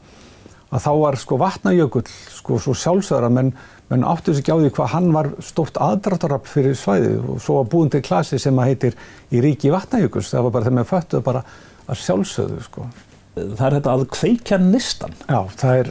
að 0.71 0.85
þá 0.85 0.91
var 1.01 1.19
sko 1.19 1.39
vatnajökull 1.41 2.07
sko 2.09 2.59
svo 2.63 2.75
sjálfsögðar 2.79 3.27
að 3.27 3.37
menn, 3.37 3.53
menn 3.91 4.07
áttu 4.07 4.31
þessi 4.31 4.45
ekki 4.45 4.55
á 4.55 4.61
því 4.61 4.73
hvað 4.77 4.93
hann 4.95 5.09
var 5.17 5.31
stórt 5.43 5.81
aðdráttarrapp 5.83 6.51
fyrir 6.51 6.77
svæðið 6.79 7.31
og 7.35 7.41
svo 7.43 7.59
var 7.59 7.71
búin 7.73 7.91
til 7.91 8.03
klasi 8.07 8.39
sem 8.43 8.59
að 8.63 8.71
heitir 8.71 8.99
í 9.35 9.43
ríki 9.43 9.73
vatnajökuls 9.75 10.31
það 10.31 10.47
var 10.47 10.55
bara 10.57 10.69
þegar 10.69 10.79
maður 10.79 10.93
föttuð 10.93 11.25
bara 11.27 11.45
að 11.91 12.05
sjálfsögðu 12.05 12.67
sko. 12.67 12.87
Það 13.35 13.65
er 13.67 13.77
þetta 13.79 13.95
að 13.95 14.05
kveikja 14.15 14.59
nistan. 14.63 15.17
Já, 15.27 15.41
það 15.59 15.81
er, 15.81 15.91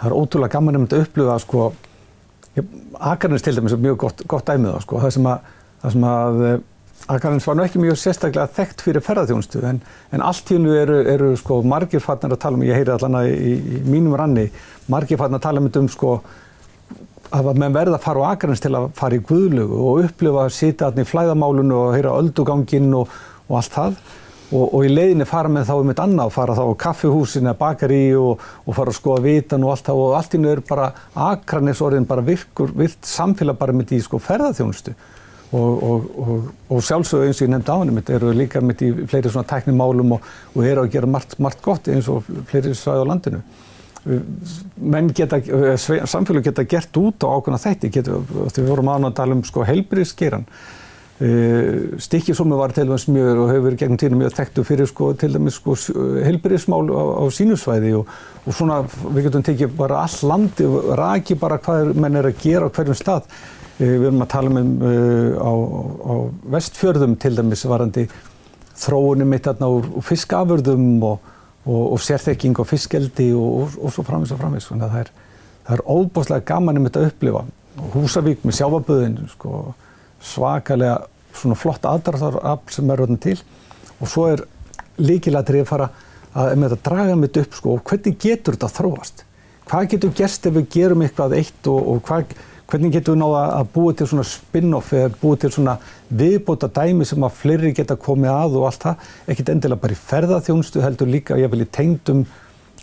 það 0.00 0.10
er 0.10 0.16
ótrúlega 0.18 0.54
gaman 0.56 0.78
um 0.78 0.86
þetta 0.86 0.98
að 0.98 1.06
upplifa 1.06 1.38
sko, 1.44 1.68
Akarins 2.98 3.44
til 3.46 3.54
dæmis 3.54 3.74
er 3.76 3.82
mjög 3.82 4.00
gott, 4.02 4.22
gott 4.26 4.48
dæmið 4.48 4.72
það 4.72 4.80
sko, 4.82 5.00
það 5.04 5.12
sem 5.14 5.26
að, 5.30 5.50
það 5.82 5.92
sem 5.94 6.06
að 6.08 6.40
Akarins 7.08 7.46
var 7.48 7.56
nú 7.56 7.64
ekki 7.64 7.80
mjög 7.80 7.96
sérstaklega 7.96 8.50
þekkt 8.52 8.82
fyrir 8.84 9.04
ferðarþjónustu 9.04 9.62
en, 9.64 9.78
en 10.12 10.24
allt 10.24 10.50
í 10.52 10.58
hennu 10.58 10.74
eru, 10.76 10.98
eru 11.08 11.30
sko 11.40 11.62
margir 11.64 12.02
farnar 12.04 12.34
að 12.36 12.42
tala 12.42 12.58
um, 12.60 12.66
ég 12.66 12.76
heyri 12.76 12.92
allan 12.92 13.16
að 13.22 13.30
í, 13.32 13.54
í 13.56 13.80
mínum 13.88 14.16
ranni, 14.18 14.44
margir 14.92 15.20
farnar 15.20 15.40
að 15.40 15.46
tala 15.46 15.62
um 15.64 15.70
um 15.80 15.88
sko 15.88 16.18
að 17.32 17.50
menn 17.60 17.74
verða 17.76 17.96
að 17.98 18.04
fara 18.04 18.24
á 18.24 18.28
Akarins 18.32 18.62
til 18.64 18.74
að 18.76 18.90
fara 18.96 19.16
í 19.16 19.24
guðlugu 19.24 19.80
og 19.88 20.06
upplifa 20.06 20.46
að 20.46 20.54
sita 20.56 20.88
allir 20.88 21.04
í 21.04 21.08
flæðamálunu 21.08 21.76
og 21.76 21.96
heyra 21.96 22.14
ölduganginn 22.20 22.94
og, 22.96 23.12
og 23.48 23.58
allt 23.60 23.74
það. 23.74 23.98
Og, 24.48 24.62
og 24.64 24.86
í 24.86 24.92
leiðinni 24.92 25.26
fara 25.28 25.50
með 25.52 25.68
þá 25.68 25.74
um 25.76 25.90
eitt 25.92 26.00
annað 26.00 26.32
fara 26.32 26.54
þá 26.56 26.62
á 26.72 26.80
kaffihúsin 26.84 27.50
eða 27.50 27.58
bakari 27.60 28.00
og, 28.16 28.40
og 28.64 28.76
fara 28.78 28.94
að 28.94 28.96
skoða 28.96 29.24
vitan 29.26 29.66
og 29.66 29.74
allt 29.74 29.90
það. 29.90 30.00
Og 30.04 30.16
allt 30.16 30.36
í 30.38 30.40
nöður 30.40 30.64
bara 30.70 30.88
akranisoriðin 31.28 32.08
bara 32.08 32.24
virkur, 32.24 32.72
virt 32.72 33.04
samfélag 33.04 33.60
bara 33.60 33.76
með 33.76 33.92
því 33.92 34.00
sko 34.06 34.22
ferðarþjónustu 34.24 34.96
og, 35.56 36.50
og 36.68 36.82
sjálfsögðu 36.84 37.28
eins 37.28 37.40
og 37.40 37.46
ég 37.46 37.52
nefndi 37.54 37.72
á 37.72 37.80
henni 37.80 38.02
eru 38.16 38.32
líka 38.36 38.60
mitt 38.60 38.82
í 38.84 38.90
fleiri 39.08 39.32
svona 39.32 39.48
tæknimálum 39.48 40.18
og 40.18 40.60
eru 40.60 40.84
að 40.84 40.92
gera 40.96 41.08
margt, 41.08 41.38
margt 41.40 41.62
gott 41.64 41.88
eins 41.88 42.10
og 42.12 42.26
fleiri 42.50 42.74
svæði 42.76 43.06
á 43.06 43.10
landinu 43.12 43.40
menn 44.78 45.08
geta, 45.12 45.40
samfélag 46.08 46.46
geta 46.48 46.64
gert 46.68 46.96
út 46.96 47.24
á 47.24 47.28
ákveðna 47.28 47.60
þætti, 47.60 47.90
geta, 47.92 48.20
við 48.56 48.68
vorum 48.68 48.92
aðná 48.92 49.10
að 49.10 49.16
tala 49.18 49.36
um 49.36 49.42
sko 49.44 49.64
heilbríðskeran 49.68 50.46
Uh, 51.18 51.98
Stikkisólmi 51.98 52.54
var 52.54 52.70
til 52.70 52.84
dæmis 52.86 53.08
mjög 53.10 53.40
og 53.42 53.48
hefur 53.50 53.64
verið 53.64 53.80
gegnum 53.80 53.98
tíðinu 53.98 54.18
mjög 54.20 54.36
þekktu 54.36 54.62
fyrir 54.62 54.86
sko, 54.86 55.08
til 55.18 55.32
dæmis 55.34 55.56
sko, 55.58 55.72
helbyrðismál 56.22 56.92
á, 56.94 57.02
á 57.18 57.24
sínusvæði 57.34 57.90
og, 57.98 58.12
og 58.44 58.54
svona 58.54 58.76
við 58.86 59.26
getum 59.26 59.42
tekið 59.48 59.72
bara 59.80 60.04
all 60.04 60.30
landi 60.30 60.68
og 60.70 60.92
raki 61.00 61.34
bara 61.34 61.58
hvað 61.58 61.90
menn 61.98 62.20
er 62.20 62.28
að 62.30 62.38
gera 62.38 62.70
á 62.70 62.74
hverjum 62.76 62.98
stað. 63.00 63.26
Uh, 63.78 63.84
við 63.86 64.08
erum 64.08 64.24
að 64.24 64.30
tala 64.34 64.52
um 64.52 64.72
uh, 64.82 65.38
á, 65.38 65.52
á 66.02 66.14
vestfjörðum 66.56 67.18
til 67.22 67.34
dæmis 67.38 67.64
varandi 67.70 68.08
þróunum 68.78 69.30
mitt 69.34 69.46
hérna 69.46 69.70
úr, 69.74 69.86
fiskaförðum 70.06 70.88
og, 71.06 71.28
og, 71.64 71.84
og 71.94 72.02
sérþekking 72.02 72.58
og 72.58 72.68
fiskeldi 72.70 73.30
og 73.34 73.74
svo 73.94 74.04
framins 74.06 74.34
og 74.34 74.40
framins. 74.42 74.68
Það 74.70 74.98
er, 75.02 75.12
það 75.66 75.76
er 75.76 75.84
óbúslega 75.86 76.46
gaman 76.52 76.80
um 76.80 76.88
þetta 76.88 77.04
að 77.04 77.12
upplifa. 77.12 77.44
Húsavík 77.94 78.42
með 78.46 78.58
sjáfaböðin 78.58 79.18
sko 79.30 79.62
svakalega 80.24 80.98
svona 81.38 81.58
flott 81.58 81.86
aðdraðarafl 81.86 82.74
sem 82.74 82.90
er 82.90 83.02
öðnum 83.04 83.20
til 83.22 83.38
og 83.98 84.10
svo 84.10 84.26
er 84.32 84.44
líkilættir 84.98 85.60
að 85.60 85.70
fara 85.70 85.88
að 86.38 86.54
með 86.58 86.74
þetta 86.74 86.90
draga 86.90 87.16
mitt 87.18 87.40
upp 87.40 87.56
sko 87.56 87.76
og 87.76 87.82
hvernig 87.86 88.18
getur 88.22 88.56
þetta 88.56 88.70
þróast? 88.74 89.24
Hvað 89.68 89.90
getur 89.92 90.14
gerst 90.16 90.46
ef 90.48 90.56
við 90.56 90.68
gerum 90.74 91.04
eitthvað 91.04 91.36
eitt 91.38 91.70
og, 91.70 91.78
og 91.92 92.02
hvað, 92.08 92.34
hvernig 92.68 92.92
getur 92.92 93.14
við 93.14 93.22
náða 93.22 93.44
að 93.58 93.70
búa 93.74 93.94
til 93.96 94.06
svona 94.10 94.24
spin-off 94.28 94.90
eða 94.92 95.12
búa 95.22 95.38
til 95.40 95.50
svona 95.54 95.78
viðbóta 96.20 96.68
dæmi 96.68 97.06
sem 97.08 97.24
að 97.24 97.38
fleiri 97.38 97.72
geta 97.76 97.96
komið 97.96 98.32
að 98.34 98.58
og 98.60 98.66
allt 98.68 98.84
það, 98.84 99.06
ekkert 99.32 99.52
endilega 99.54 99.82
bara 99.84 99.96
í 99.96 100.02
ferðarþjónustu 100.10 100.84
heldur 100.84 101.08
líka 101.08 101.38
ég 101.40 101.48
vil 101.52 101.64
í 101.64 101.70
tengdum 101.72 102.26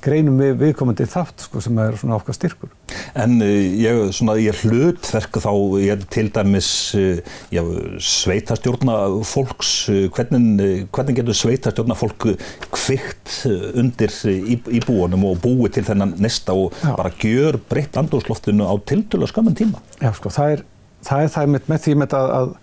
greinum 0.04 0.38
við 0.40 0.58
viðkomandi 0.60 1.08
þátt 1.10 1.46
sko, 1.48 1.62
sem 1.64 1.80
er 1.82 1.96
svona 2.00 2.18
okkar 2.18 2.38
styrkur. 2.38 2.72
En 3.18 3.38
uh, 3.44 3.48
ég, 3.80 4.02
svona, 4.16 4.36
ég 4.42 4.60
hlutverk 4.66 5.40
þá, 5.44 5.52
ég 5.84 6.06
til 6.14 6.28
dæmis 6.36 6.70
uh, 6.98 7.40
já, 7.54 7.64
sveitastjórna 8.04 8.98
fólks, 9.28 9.74
uh, 9.94 10.04
hvernig, 10.16 10.86
hvernig 10.96 11.20
getur 11.22 11.40
sveitastjórna 11.40 11.98
fólk 12.00 12.30
kvikt 12.76 13.34
undir 13.78 14.14
í, 14.32 14.60
í 14.60 14.84
búanum 14.86 15.28
og 15.32 15.42
búið 15.44 15.80
til 15.80 15.88
þennan 15.90 16.16
nesta 16.22 16.56
og 16.58 16.76
já. 16.82 16.94
bara 16.96 17.14
gjör 17.22 17.60
breytt 17.70 17.98
andúrsloftinu 18.00 18.68
á 18.68 18.74
tiltölu 18.86 19.30
skamman 19.32 19.58
tíma? 19.58 19.84
Já, 20.02 20.12
sko, 20.18 20.34
það 20.34 20.58
er 20.58 20.66
það, 21.06 21.26
er 21.26 21.36
það 21.36 21.52
með, 21.54 21.68
með 21.72 21.84
því 21.86 22.00
með 22.02 22.18
að, 22.20 22.34
að, 22.36 22.56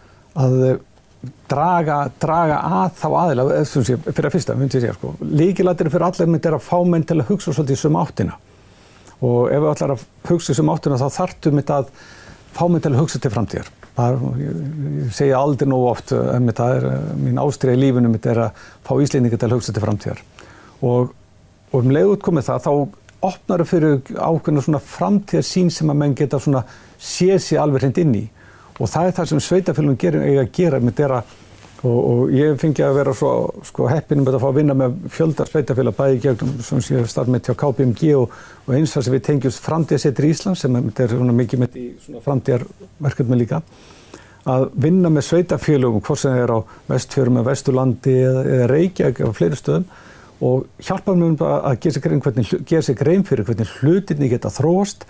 að 0.43 0.57
draga, 1.51 1.99
draga 2.21 2.59
að 2.67 2.97
þá 2.99 3.07
aðila, 3.21 3.45
sé, 3.69 3.99
fyrir 4.09 4.29
að 4.29 4.35
fyrsta, 4.35 4.57
myndi 4.59 4.79
ég 4.79 4.87
segja, 4.87 4.97
sko. 4.97 5.13
Líkilættir 5.23 5.91
fyrir 5.93 6.07
allir 6.09 6.31
myndi 6.33 6.51
er 6.51 6.57
að 6.57 6.65
fá 6.67 6.79
menn 6.89 7.07
til 7.07 7.19
að 7.21 7.29
hugsa 7.31 7.55
svolítið 7.55 7.79
sem 7.83 7.99
áttina. 8.01 8.39
Og 9.23 9.53
ef 9.53 9.63
við 9.63 9.69
allar 9.71 9.95
að 9.95 10.05
hugsa 10.31 10.57
sem 10.59 10.73
áttina 10.73 10.99
þá 10.99 11.07
þartum 11.19 11.61
við 11.61 11.73
að 11.77 11.93
fá 12.57 12.65
menn 12.67 12.83
til 12.83 12.93
að 12.93 13.01
hugsa 13.05 13.23
til 13.23 13.33
framtíðar. 13.35 13.71
Það, 13.93 14.27
ég, 14.41 14.61
ég 15.03 15.15
segja 15.15 15.39
aldrei 15.45 15.69
nógu 15.69 15.89
oft, 15.93 16.15
en 16.17 16.51
það 16.57 16.77
er 16.79 16.89
mín 17.21 17.41
ástriða 17.43 17.77
í 17.77 17.83
lífunum, 17.85 18.19
er 18.19 18.45
að 18.49 18.67
fá 18.89 18.93
Íslendingi 18.97 19.39
til 19.39 19.51
að 19.51 19.57
hugsa 19.59 19.77
til 19.77 19.85
framtíðar. 19.85 20.23
Og, 20.83 21.13
og 21.71 21.79
um 21.79 21.95
leiðut 21.95 22.25
komið 22.25 22.49
það, 22.49 22.67
þá 22.67 23.29
opnar 23.29 23.63
þau 23.63 23.71
fyrir 23.71 23.99
ákveðna 24.17 24.65
svona 24.65 24.83
framtíðarsýn 24.83 25.71
sem 25.71 25.93
að 25.93 26.01
menn 26.01 26.17
geta 26.19 26.41
svona 26.43 26.65
séð 26.99 27.37
sér 27.45 27.63
alveg 27.63 27.85
hreint 27.85 28.01
inn 28.03 28.17
í 28.19 28.25
og 28.79 28.91
það 28.91 29.07
er 29.07 29.17
það 29.19 29.31
sem 29.31 29.47
sveitafélagum 29.47 30.01
gerir 30.01 30.27
eiga 30.27 30.45
að 30.45 30.53
gera 30.57 30.81
með 30.83 30.99
þeirra 31.01 31.23
og, 31.83 31.97
og 31.99 32.35
ég 32.37 32.59
fengi 32.61 32.85
að 32.87 32.99
vera 33.01 33.15
svo 33.17 33.33
sko, 33.67 33.89
heppinum 33.91 34.29
að 34.31 34.39
fá 34.43 34.49
að 34.49 34.59
vinna 34.61 34.77
með 34.79 34.99
fjöldar 35.17 35.51
sveitafélag 35.51 35.97
bæði 35.99 36.21
gegnum 36.27 36.53
sem 36.67 36.85
sé 36.85 37.03
starf 37.11 37.33
með 37.33 37.49
til 37.49 37.57
KPMG 37.63 38.13
og, 38.19 38.37
og 38.67 38.77
eins 38.77 38.95
þar 38.95 39.07
sem 39.07 39.17
við 39.17 39.25
tengjumst 39.31 39.65
framtíðasettir 39.67 40.29
í 40.29 40.31
Ísland 40.37 40.61
sem 40.61 40.79
er 40.79 41.35
mikið 41.43 41.65
með 41.65 41.81
framtíðarverkefni 42.27 43.41
líka 43.43 43.63
að 44.53 44.69
vinna 44.83 45.11
með 45.13 45.29
sveitafélagum 45.29 46.03
hvort 46.03 46.23
sem 46.23 46.35
það 46.35 46.45
er 46.45 46.55
á 46.55 46.59
vestfjörum 46.91 47.37
eða 47.39 47.51
vesturlandi 47.51 48.15
eða, 48.23 48.47
eða 48.57 48.71
Reykjavík 48.73 49.21
eða 49.23 49.37
fleiri 49.39 49.59
stöðum 49.59 49.91
og 50.43 50.65
hjálpa 50.83 51.15
mér 51.15 51.29
um 51.29 51.37
að 51.47 51.77
gera 51.85 51.95
sér 51.95 52.97
grein, 52.99 52.99
grein 52.99 53.27
fyrir 53.27 53.47
hvernig 53.47 53.75
hlutinni 53.79 54.31
geta 54.33 54.51
þróast. 54.51 55.07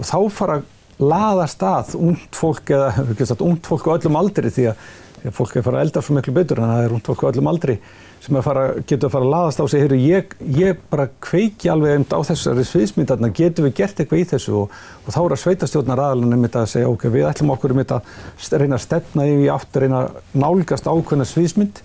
Og 0.00 0.08
þá 0.08 0.16
fara 0.32 0.60
laðast 1.00 1.64
að 1.64 1.96
ungt 1.98 2.36
fólk 2.36 2.72
eða 2.76 3.06
ungt 3.48 3.66
fólk 3.70 3.88
á 3.88 3.96
öllum 3.96 4.20
aldri 4.20 4.52
því 4.52 4.70
að, 4.72 4.86
því 5.20 5.32
að 5.32 5.36
fólk 5.40 5.56
er 5.56 5.62
að 5.62 5.66
fara 5.68 5.80
að 5.80 5.88
elda 5.88 6.04
svo 6.04 6.16
miklu 6.16 6.36
betur 6.36 6.60
en 6.60 6.72
það 6.72 6.84
er 6.84 6.96
ungt 6.96 7.10
fólk 7.10 7.26
á 7.26 7.30
öllum 7.32 7.52
aldri 7.52 7.80
sem 8.20 8.36
fara, 8.44 8.64
getur 8.84 9.08
að 9.08 9.14
fara 9.14 9.24
að 9.26 9.32
laðast 9.32 9.60
á 9.60 9.66
sig. 9.72 9.82
Heyru, 9.84 9.98
ég, 10.04 10.34
ég 10.58 10.80
bara 10.92 11.06
kveiki 11.24 11.70
alveg 11.72 12.02
um 12.02 12.04
á 12.12 12.20
þessari 12.28 12.64
sviðsmyndarna, 12.68 13.30
getur 13.36 13.66
við 13.66 13.78
gert 13.80 14.02
eitthvað 14.02 14.20
í 14.20 14.26
þessu? 14.34 14.56
Og, 14.60 14.74
og 15.06 15.14
þá 15.14 15.20
er 15.22 15.34
að 15.36 15.40
sveitastjórnar 15.44 16.02
aðalunum 16.04 16.44
mitt 16.44 16.58
að 16.60 16.68
segja 16.74 16.90
ok, 16.90 17.06
við 17.14 17.28
ætlum 17.30 17.54
okkur 17.54 17.74
mitt 17.78 17.94
að 17.96 18.12
reyna 18.60 18.76
að 18.76 18.84
stefna 18.84 19.24
í 19.24 19.48
aftur, 19.52 19.86
reyna 19.86 20.02
að 20.04 20.20
nálgast 20.44 20.90
ákveðna 20.90 21.28
sviðsmynd 21.30 21.80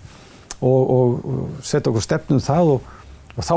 og, 0.60 0.82
og, 0.82 1.16
og 1.24 1.64
setja 1.64 1.94
okkur 1.94 2.04
stefnum 2.04 2.44
það. 2.44 2.76
Og 2.76 3.48
þá 3.48 3.56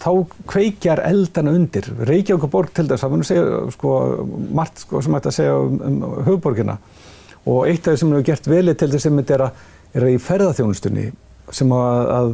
þá 0.00 0.10
kveikjar 0.48 1.02
eldana 1.04 1.52
undir. 1.56 1.88
Reykjavík 2.08 2.48
borg 2.50 2.72
til 2.74 2.86
þess 2.90 3.04
að 3.04 3.16
maður 3.16 3.72
sko, 3.74 3.92
margt 4.54 4.84
sko, 4.84 5.02
sem 5.04 5.18
ætti 5.18 5.30
að 5.30 5.36
segja 5.38 5.58
um, 5.58 5.76
um 5.88 6.16
höfuborgina 6.26 6.78
og 7.42 7.66
eitt 7.66 7.82
af 7.82 7.92
það 7.92 8.00
sem 8.00 8.08
við 8.08 8.18
hefum 8.20 8.28
gert 8.30 8.48
velið 8.52 8.78
til 8.78 8.90
þess 8.92 9.08
að 9.08 9.16
er 9.18 9.46
er 9.92 10.06
að 10.06 10.12
í 10.14 10.18
ferðarþjónustunni 10.22 11.06
sem 11.52 11.72
að, 11.74 12.10
að 12.16 12.32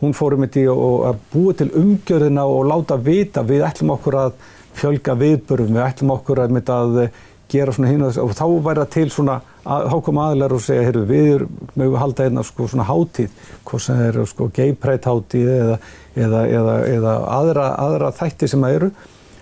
hún 0.00 0.16
fórum 0.16 0.46
í 0.46 0.64
að 1.08 1.20
búa 1.32 1.56
til 1.56 1.70
umgjörðina 1.80 2.46
og 2.48 2.68
láta 2.68 2.98
vita 3.00 3.44
við 3.46 3.64
ætlum 3.66 3.94
okkur 3.96 4.18
að 4.20 4.36
fjölga 4.76 5.16
viðbörum, 5.18 5.74
við 5.74 5.84
ætlum 5.84 6.14
okkur 6.14 6.44
að, 6.44 6.60
að 6.70 7.00
gera 7.50 7.74
svona 7.74 7.90
hinn 7.90 8.04
og 8.06 8.34
þá 8.36 8.44
væri 8.64 8.82
það 8.82 8.90
til 8.94 9.06
svona, 9.14 9.36
þá 9.64 9.96
kom 10.06 10.20
aðlar 10.22 10.54
og 10.56 10.62
segja, 10.64 10.86
heyrðu, 10.86 11.04
við 11.08 11.30
erum 11.34 11.58
með 11.74 11.90
að 11.90 12.00
halda 12.04 12.26
einna 12.28 12.44
sko 12.46 12.68
svona 12.70 12.86
hátíð, 12.88 13.36
hvað 13.68 13.84
sem 13.86 14.02
er 14.06 14.20
sko 14.30 14.48
geiprætt 14.56 15.08
hátíð 15.10 15.52
eða, 15.56 15.78
eða, 16.14 16.42
eða, 16.58 16.76
eða 16.94 17.14
aðra, 17.36 17.68
aðra 17.84 18.12
þætti 18.20 18.50
sem 18.52 18.66
að 18.66 18.78
eru, 18.78 18.90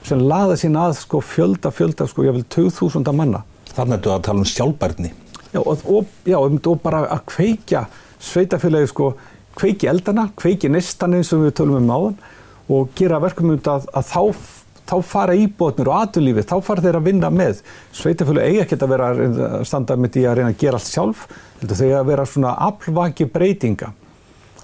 sem 0.09 0.27
laða 0.31 0.59
sín 0.61 0.79
að 0.81 0.97
sko 1.03 1.23
fjölda, 1.25 1.73
fjölda 1.75 2.09
sko, 2.09 2.27
ég 2.27 2.37
vil 2.39 2.45
2000 2.57 3.15
manna. 3.17 3.45
Þannig 3.75 3.99
að 3.99 4.05
þú 4.05 4.15
að 4.15 4.27
tala 4.27 4.43
um 4.43 4.53
sjálfbærni. 4.53 5.15
Já, 5.53 5.61
og, 5.63 5.85
og, 5.89 6.13
já, 6.29 6.37
og 6.39 6.81
bara 6.83 7.05
að 7.09 7.25
kveikja 7.31 7.87
sveitafélagi 8.21 8.91
sko, 8.91 9.13
kveiki 9.59 9.89
eldana, 9.91 10.29
kveiki 10.39 10.71
nestaninn 10.73 11.27
sem 11.27 11.41
við 11.43 11.57
tölum 11.61 11.81
um 11.81 11.93
áðan 11.93 12.19
og 12.69 12.91
gera 12.99 13.21
verkum 13.23 13.49
um 13.49 13.57
þetta 13.57 13.79
að, 13.79 13.87
að 13.97 14.09
þá 14.11 14.23
þá 14.89 14.97
fara 15.05 15.37
íbótnir 15.37 15.91
og 15.91 15.99
aðunlífið, 15.99 16.47
þá 16.49 16.57
fara 16.65 16.85
þeir 16.85 16.99
að 16.99 17.09
vinna 17.11 17.31
með. 17.33 17.63
Sveitafjölu 17.97 18.45
eigi 18.45 18.63
ekkert 18.65 18.85
að 18.87 18.93
vera 18.95 19.11
að 19.13 19.67
standa 19.69 19.97
með 19.99 20.15
því 20.17 20.25
að 20.25 20.39
reyna 20.39 20.53
að 20.55 20.63
gera 20.63 20.81
allt 20.81 20.93
sjálf, 20.93 21.27
heldur 21.61 21.81
þau 21.81 21.89
að 21.99 22.11
vera 22.13 22.27
svona 22.29 22.55
aflvaki 22.69 23.29
breytinga 23.35 23.93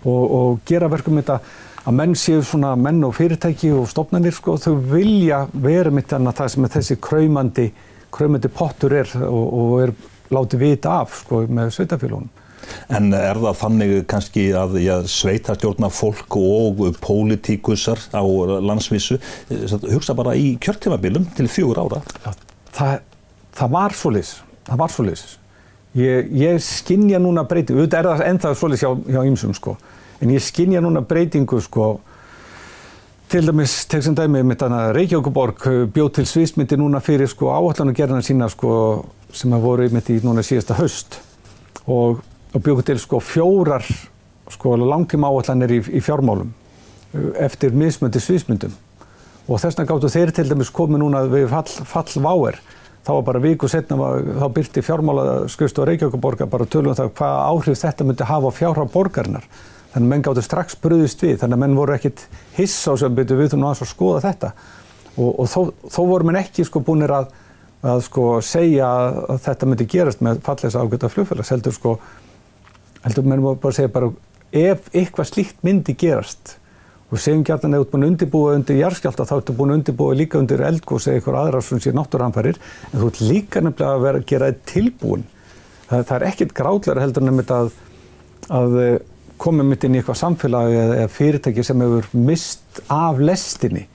og, 0.04 0.24
og 0.24 0.58
gera 0.68 0.90
verkum 0.92 1.20
þetta 1.20 1.38
að 1.84 1.96
menn 1.98 2.14
séu 2.16 2.40
svona 2.44 2.72
menn 2.80 3.02
og 3.04 3.12
fyrirtæki 3.16 3.72
og 3.76 3.88
stofnanir 3.90 4.32
sko, 4.32 4.56
þau 4.60 4.78
vilja 4.92 5.44
vera 5.52 5.92
mitt 5.92 6.12
en 6.16 6.30
að 6.30 6.38
það 6.40 6.54
sem 6.54 6.68
þessi 6.76 6.96
kræmandi, 7.04 7.66
kræmandi 8.14 8.50
pottur 8.52 8.96
er 8.96 9.10
og, 9.26 9.44
og 9.44 9.74
er 9.84 9.92
látið 10.32 10.64
vita 10.64 11.00
af 11.02 11.18
sko 11.20 11.44
með 11.44 11.74
sveitafjölunum. 11.76 12.43
En 12.92 13.10
er 13.16 13.40
það 13.40 13.58
þannig 13.60 13.94
kannski 14.10 14.46
að 14.56 14.78
ja, 14.82 14.98
sveitastjórna 15.08 15.90
fólk 15.92 16.38
og 16.38 16.82
pólitíkusar 17.04 18.00
á 18.14 18.22
landsvísu 18.64 19.18
eh, 19.18 19.76
hugsa 19.92 20.16
bara 20.16 20.36
í 20.38 20.54
kjörtímabilum 20.62 21.28
til 21.36 21.48
fjögur 21.50 21.82
ára? 21.84 22.02
Það, 22.74 22.96
það 23.58 23.74
var 23.76 23.98
svolítið, 23.98 24.32
það 24.70 24.82
var 24.84 24.94
svolítið. 24.96 25.36
Ég, 25.94 26.32
ég 26.34 26.64
skinnja 26.66 27.20
núna 27.22 27.44
breytingu, 27.46 27.84
auðvitað 27.84 28.00
er 28.00 28.08
það 28.10 28.26
ennþað 28.32 28.58
svolítið 28.58 29.12
hjá, 29.14 29.20
ýmsum 29.28 29.54
sko, 29.54 29.76
en 30.18 30.34
ég 30.34 30.42
skinnja 30.42 30.82
núna 30.82 31.04
breytingu 31.06 31.60
sko 31.62 31.94
Til 33.34 33.46
dæmis, 33.48 33.72
tegð 33.88 34.04
sem 34.04 34.14
dæmi, 34.14 34.42
mitt 34.46 34.60
annað 34.62 34.90
Reykjavíkuborg 34.94 35.62
bjóð 35.94 36.10
til 36.18 36.26
sviðsmyndi 36.28 36.76
núna 36.78 37.00
fyrir 37.02 37.26
sko 37.26 37.48
áallan 37.50 37.90
og 37.90 37.96
gerðina 37.96 38.22
sína 38.22 38.50
sko 38.52 38.74
sem 39.34 39.54
að 39.56 39.64
voru 39.64 39.88
mitt 39.90 40.10
í 40.12 40.20
núna 40.22 40.44
síðasta 40.44 40.76
höst 40.78 41.16
og 41.90 42.20
og 42.54 42.62
bjóku 42.62 42.84
til 42.86 42.98
sko 43.02 43.20
fjórar 43.22 43.84
sko 44.52 44.76
langtíma 44.78 45.30
áallanir 45.32 45.72
í, 45.74 45.80
í 45.98 46.02
fjármálum 46.04 46.50
uh, 46.50 47.30
eftir 47.42 47.74
mismöndi 47.74 48.22
svísmyndum 48.22 48.74
og 49.48 49.60
þess 49.60 49.76
vegna 49.76 49.90
gáttu 49.90 50.10
þeir 50.12 50.32
til 50.32 50.46
dæmis 50.48 50.72
komið 50.72 51.02
núna 51.02 51.24
við 51.28 51.50
fall, 51.52 51.68
fall 51.88 52.22
váer. 52.24 52.58
Þá 53.04 53.10
var 53.18 53.24
bara 53.26 53.42
viku 53.44 53.68
setna 53.68 53.98
þá 54.40 54.46
byrti 54.56 54.80
fjármála 54.80 55.24
skust 55.52 55.78
og 55.78 55.90
Reykjavíkuborgar 55.90 56.48
bara 56.48 56.64
tölum 56.64 56.94
um 56.94 56.96
það 56.96 57.10
hvað 57.18 57.34
áhrif 57.50 57.80
þetta 57.82 58.06
myndi 58.08 58.28
hafa 58.30 58.48
á 58.48 58.56
fjárhá 58.56 58.86
borgarnar 58.88 59.44
þannig 59.92 60.06
að 60.06 60.10
menn 60.14 60.24
gáttu 60.24 60.42
strax 60.42 60.78
bröðist 60.80 61.20
við 61.22 61.36
þannig 61.42 61.58
að 61.58 61.62
menn 61.66 61.76
voru 61.76 61.94
ekkit 61.94 62.24
hiss 62.56 62.88
á 62.88 62.96
sem 62.96 63.14
byrju 63.14 63.36
við 63.38 63.52
þú 63.52 63.60
nú 63.60 63.68
að 63.68 63.84
skoða 63.90 64.24
þetta. 64.24 64.52
Og, 65.14 65.28
og 65.44 65.50
þó, 65.52 65.60
þó 65.92 66.00
voru 66.08 66.30
menn 66.30 66.40
ekki 66.40 66.64
sko 66.66 66.80
búinir 66.82 67.12
að, 67.14 67.28
að 67.84 68.00
sko 68.08 68.24
segja 68.42 68.88
að 68.88 69.36
þetta 69.44 69.68
myndi 69.68 69.90
gerast 69.92 70.24
með 70.24 70.40
fallesa 70.48 70.80
ágöta 70.80 71.12
fljóðfélags 71.12 71.52
heldur 71.52 71.76
sko 71.76 71.98
heldur 73.04 73.28
mér 73.28 73.42
bara 73.44 73.70
að 73.70 73.78
segja 73.78 73.94
bara 73.94 74.12
ef 74.54 74.90
eitthvað 74.94 75.30
slíkt 75.30 75.64
myndi 75.66 75.96
gerast 75.98 76.56
og 77.12 77.20
segjum 77.20 77.44
gætna 77.46 77.70
að 77.70 77.76
þú 77.76 77.84
ert 77.84 77.92
búin 77.92 78.04
að 78.04 78.10
undirbúa 78.12 78.54
undir 78.58 78.78
jarðskjálta 78.80 79.26
þá 79.28 79.34
ertu 79.36 79.54
búin 79.54 79.72
að 79.72 79.78
undirbúa 79.80 80.18
líka 80.18 80.40
undir 80.40 80.62
eldgóðs 80.66 81.08
eða 81.08 81.20
eitthvað 81.20 81.40
aðra 81.40 81.62
sem 81.62 81.82
sé 81.82 81.92
náttúrhanfarir 81.94 82.60
en 82.90 83.00
þú 83.00 83.10
ert 83.10 83.20
líka 83.22 83.62
nefnilega 83.62 83.94
að 83.94 84.04
vera 84.06 84.22
að 84.22 84.28
gera 84.32 84.52
tilbúin 84.70 85.26
það, 85.88 86.04
það 86.08 86.14
er 86.16 86.26
ekkit 86.30 86.54
gráðlega 86.58 87.04
heldur 87.04 87.26
nefnilega 87.26 87.58
að, 87.60 87.74
að 88.60 88.78
eh, 88.82 88.96
koma 89.44 89.66
mitt 89.68 89.84
inn 89.84 89.98
í 89.98 90.00
eitthvað 90.00 90.20
samfélag 90.22 90.76
eða 90.80 91.08
fyrirtæki 91.12 91.66
sem 91.66 91.84
hefur 91.84 92.08
mist 92.16 92.82
af 92.88 93.20
lestinni 93.22 93.86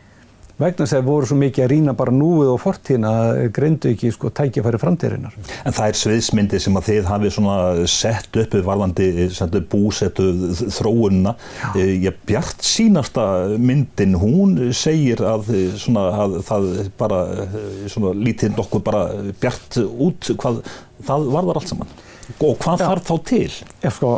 vegna 0.60 0.84
þess 0.84 0.94
að 0.94 0.98
það 0.98 1.08
voru 1.08 1.30
svo 1.30 1.38
mikið 1.40 1.64
að 1.64 1.70
rýna 1.72 1.94
bara 2.00 2.14
núið 2.14 2.50
og 2.52 2.60
fortíðina 2.64 3.12
að 3.20 3.40
greindu 3.56 3.92
ekki 3.94 4.12
sko 4.12 4.32
tækjafæri 4.36 4.82
framtíðirinnar. 4.82 5.38
En 5.64 5.76
það 5.78 5.92
er 5.92 6.00
sviðsmyndi 6.02 6.60
sem 6.60 6.80
að 6.80 6.90
þið 6.90 7.10
hafið 7.10 7.34
svona 7.36 7.58
sett 7.94 8.40
upp 8.42 8.58
varðandi 8.68 9.64
búsettu 9.72 10.28
þróunna. 10.76 11.36
Eh, 11.74 11.96
ég 12.04 12.20
bjart 12.28 12.66
sínasta 12.66 13.26
myndin, 13.56 14.18
hún 14.20 14.58
segir 14.76 15.24
að, 15.24 15.54
svona, 15.80 16.06
að 16.26 16.38
það 16.50 16.70
bara 17.00 17.24
eh, 17.46 17.58
svona, 17.92 18.14
lítið 18.20 18.58
nokkuð 18.60 18.86
bara 18.92 19.06
bjart 19.40 19.80
út 19.88 20.34
hvað 20.36 20.64
það 21.08 21.30
varðar 21.38 21.62
allt 21.62 21.72
saman. 21.72 22.00
Og 22.38 22.58
hvað 22.62 22.84
þarf 22.84 23.08
þá 23.08 23.16
til? 23.32 23.46
Ég 23.82 23.94
sko, 23.96 24.18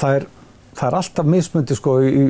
það 0.00 0.18
er, 0.18 0.26
það 0.74 0.88
er 0.88 0.96
alltaf 0.98 1.30
mismyndi 1.30 1.78
sko 1.78 2.00
í 2.02 2.24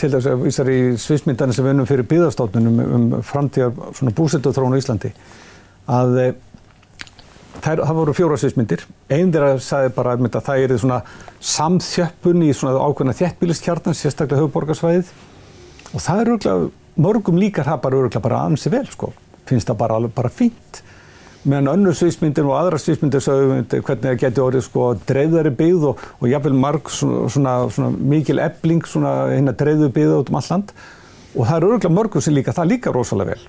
til 0.00 0.10
þess 0.12 0.28
að 0.30 0.42
vísar 0.44 0.70
í 0.72 0.80
svismyndan 1.00 1.54
sem 1.54 1.64
við 1.64 1.74
unnum 1.74 1.88
fyrir 1.88 2.08
byðastofnunum 2.10 2.80
um 2.84 3.06
framtíðar 3.26 3.74
svona 3.96 4.14
þróun 4.56 4.76
á 4.76 4.80
Íslandi 4.80 5.12
að 5.96 6.18
e, 6.20 6.26
þær, 7.64 7.82
það 7.82 7.98
voru 8.00 8.16
fjóra 8.16 8.38
svismyndir 8.40 8.86
einn 9.12 9.32
þeirra 9.34 9.52
sagði 9.62 9.92
bara 9.96 10.16
að 10.16 10.48
það 10.48 10.64
er 10.64 10.76
svona 10.82 11.00
samþjöppun 11.52 12.46
í 12.46 12.50
svona 12.56 12.82
ákveðna 12.82 13.16
þjettbílistkjarnan, 13.20 13.98
sérstaklega 13.98 14.42
höfuborgarsvæðið 14.42 15.12
og 15.92 16.02
það 16.02 16.22
er 16.22 16.32
örgulega, 16.34 16.72
mörgum 17.06 17.40
líkar 17.40 17.68
það 17.68 17.82
bara 17.84 18.00
örgulega 18.00 18.24
bara 18.24 18.42
ansi 18.48 18.72
vel 18.72 18.86
sko, 18.90 19.12
finnst 19.48 19.70
það 19.70 19.80
bara, 19.84 20.00
bara 20.16 20.32
fínt 20.32 20.82
meðan 21.46 21.72
önnur 21.72 21.96
sviðsmyndir 21.96 22.48
og 22.48 22.56
aðra 22.58 22.80
sviðsmyndir 22.82 23.22
sögum 23.24 23.64
hvernig 23.70 24.04
það 24.04 24.20
getur 24.22 24.46
orðið 24.48 24.64
sko 24.66 24.90
dreifðari 25.08 25.52
byggð 25.60 25.88
og, 25.90 26.04
og 26.20 26.30
jáfnveil 26.30 26.60
marg 26.66 26.90
svona, 26.92 27.26
svona, 27.32 27.56
svona 27.72 28.06
mikil 28.14 28.42
ebling 28.42 28.86
svona 28.86 29.14
hérna 29.30 29.54
dreifðu 29.56 29.90
byggða 29.94 30.20
út 30.22 30.32
um 30.32 30.40
alland 30.40 30.74
og 31.36 31.42
það 31.44 31.56
eru 31.56 31.72
örgulega 31.72 31.94
mörgum 31.96 32.24
sem 32.24 32.34
líka, 32.34 32.54
það 32.56 32.70
líka 32.72 32.92
rosalega 32.94 33.34
vel. 33.34 33.48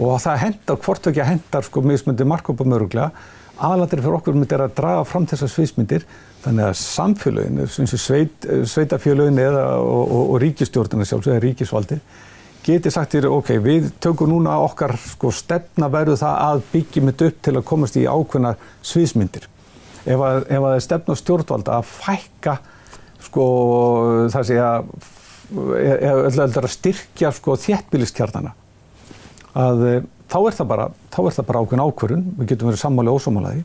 Og 0.00 0.16
það 0.22 0.40
hendar, 0.44 0.80
hvort 0.84 1.10
ekki 1.10 1.22
að 1.22 1.30
hendar 1.34 1.66
sko 1.66 1.82
mismyndir 1.84 2.28
markopum 2.28 2.74
örgulega 2.74 3.10
aðalatir 3.60 4.00
fyrir 4.00 4.16
okkur 4.18 4.36
myndir 4.38 4.64
að 4.64 4.74
draga 4.78 5.04
fram 5.08 5.26
þessar 5.28 5.52
sviðsmyndir 5.52 6.06
þannig 6.44 6.70
að 6.70 6.76
samfélagin, 6.80 7.60
sveit, 7.92 8.46
sveitafélagin 8.72 9.40
eða 9.42 9.64
og, 9.82 10.00
og, 10.00 10.22
og 10.34 10.40
ríkistjórnina 10.44 11.06
sjálfsög 11.08 11.34
eða 11.34 11.44
ríkisvaldi 11.44 12.00
geti 12.76 12.92
sagt 12.94 13.14
þér, 13.16 13.28
ok, 13.34 13.54
við 13.64 13.88
tökum 14.02 14.32
núna 14.32 14.58
okkar 14.64 14.96
sko 15.00 15.30
stefna 15.34 15.88
verðu 15.92 16.18
það 16.20 16.42
að 16.46 16.66
byggjum 16.72 17.10
þetta 17.10 17.30
upp 17.30 17.40
til 17.46 17.56
að 17.56 17.66
komast 17.70 17.96
í 18.00 18.04
ákveðna 18.08 18.56
sviðsmyndir. 18.90 19.48
Ef 20.00 20.20
að, 20.24 20.42
ef 20.48 20.58
að 20.58 20.66
það 20.66 20.76
er 20.76 20.84
stefna 20.86 21.16
stjórnvalda 21.20 21.78
að 21.78 21.88
fækka 21.94 22.58
sko 23.26 23.46
það 24.32 24.46
sé 24.50 24.60
að 24.64 24.92
eða 25.50 26.46
að 26.46 26.70
styrkja 26.70 27.32
sko 27.34 27.56
þéttbíliskjarnana 27.58 28.54
að 29.58 29.84
eh, 29.88 30.02
þá 30.30 30.38
er 30.40 30.56
það 30.60 30.68
bara, 30.72 30.88
þá 31.10 31.20
er 31.24 31.36
það 31.36 31.46
bara 31.48 31.62
ákveðin 31.64 31.84
ákverðun, 31.86 32.26
við 32.38 32.50
getum 32.52 32.70
verið 32.70 32.82
sammáli 32.84 33.10
og 33.10 33.18
ósámálaði 33.18 33.64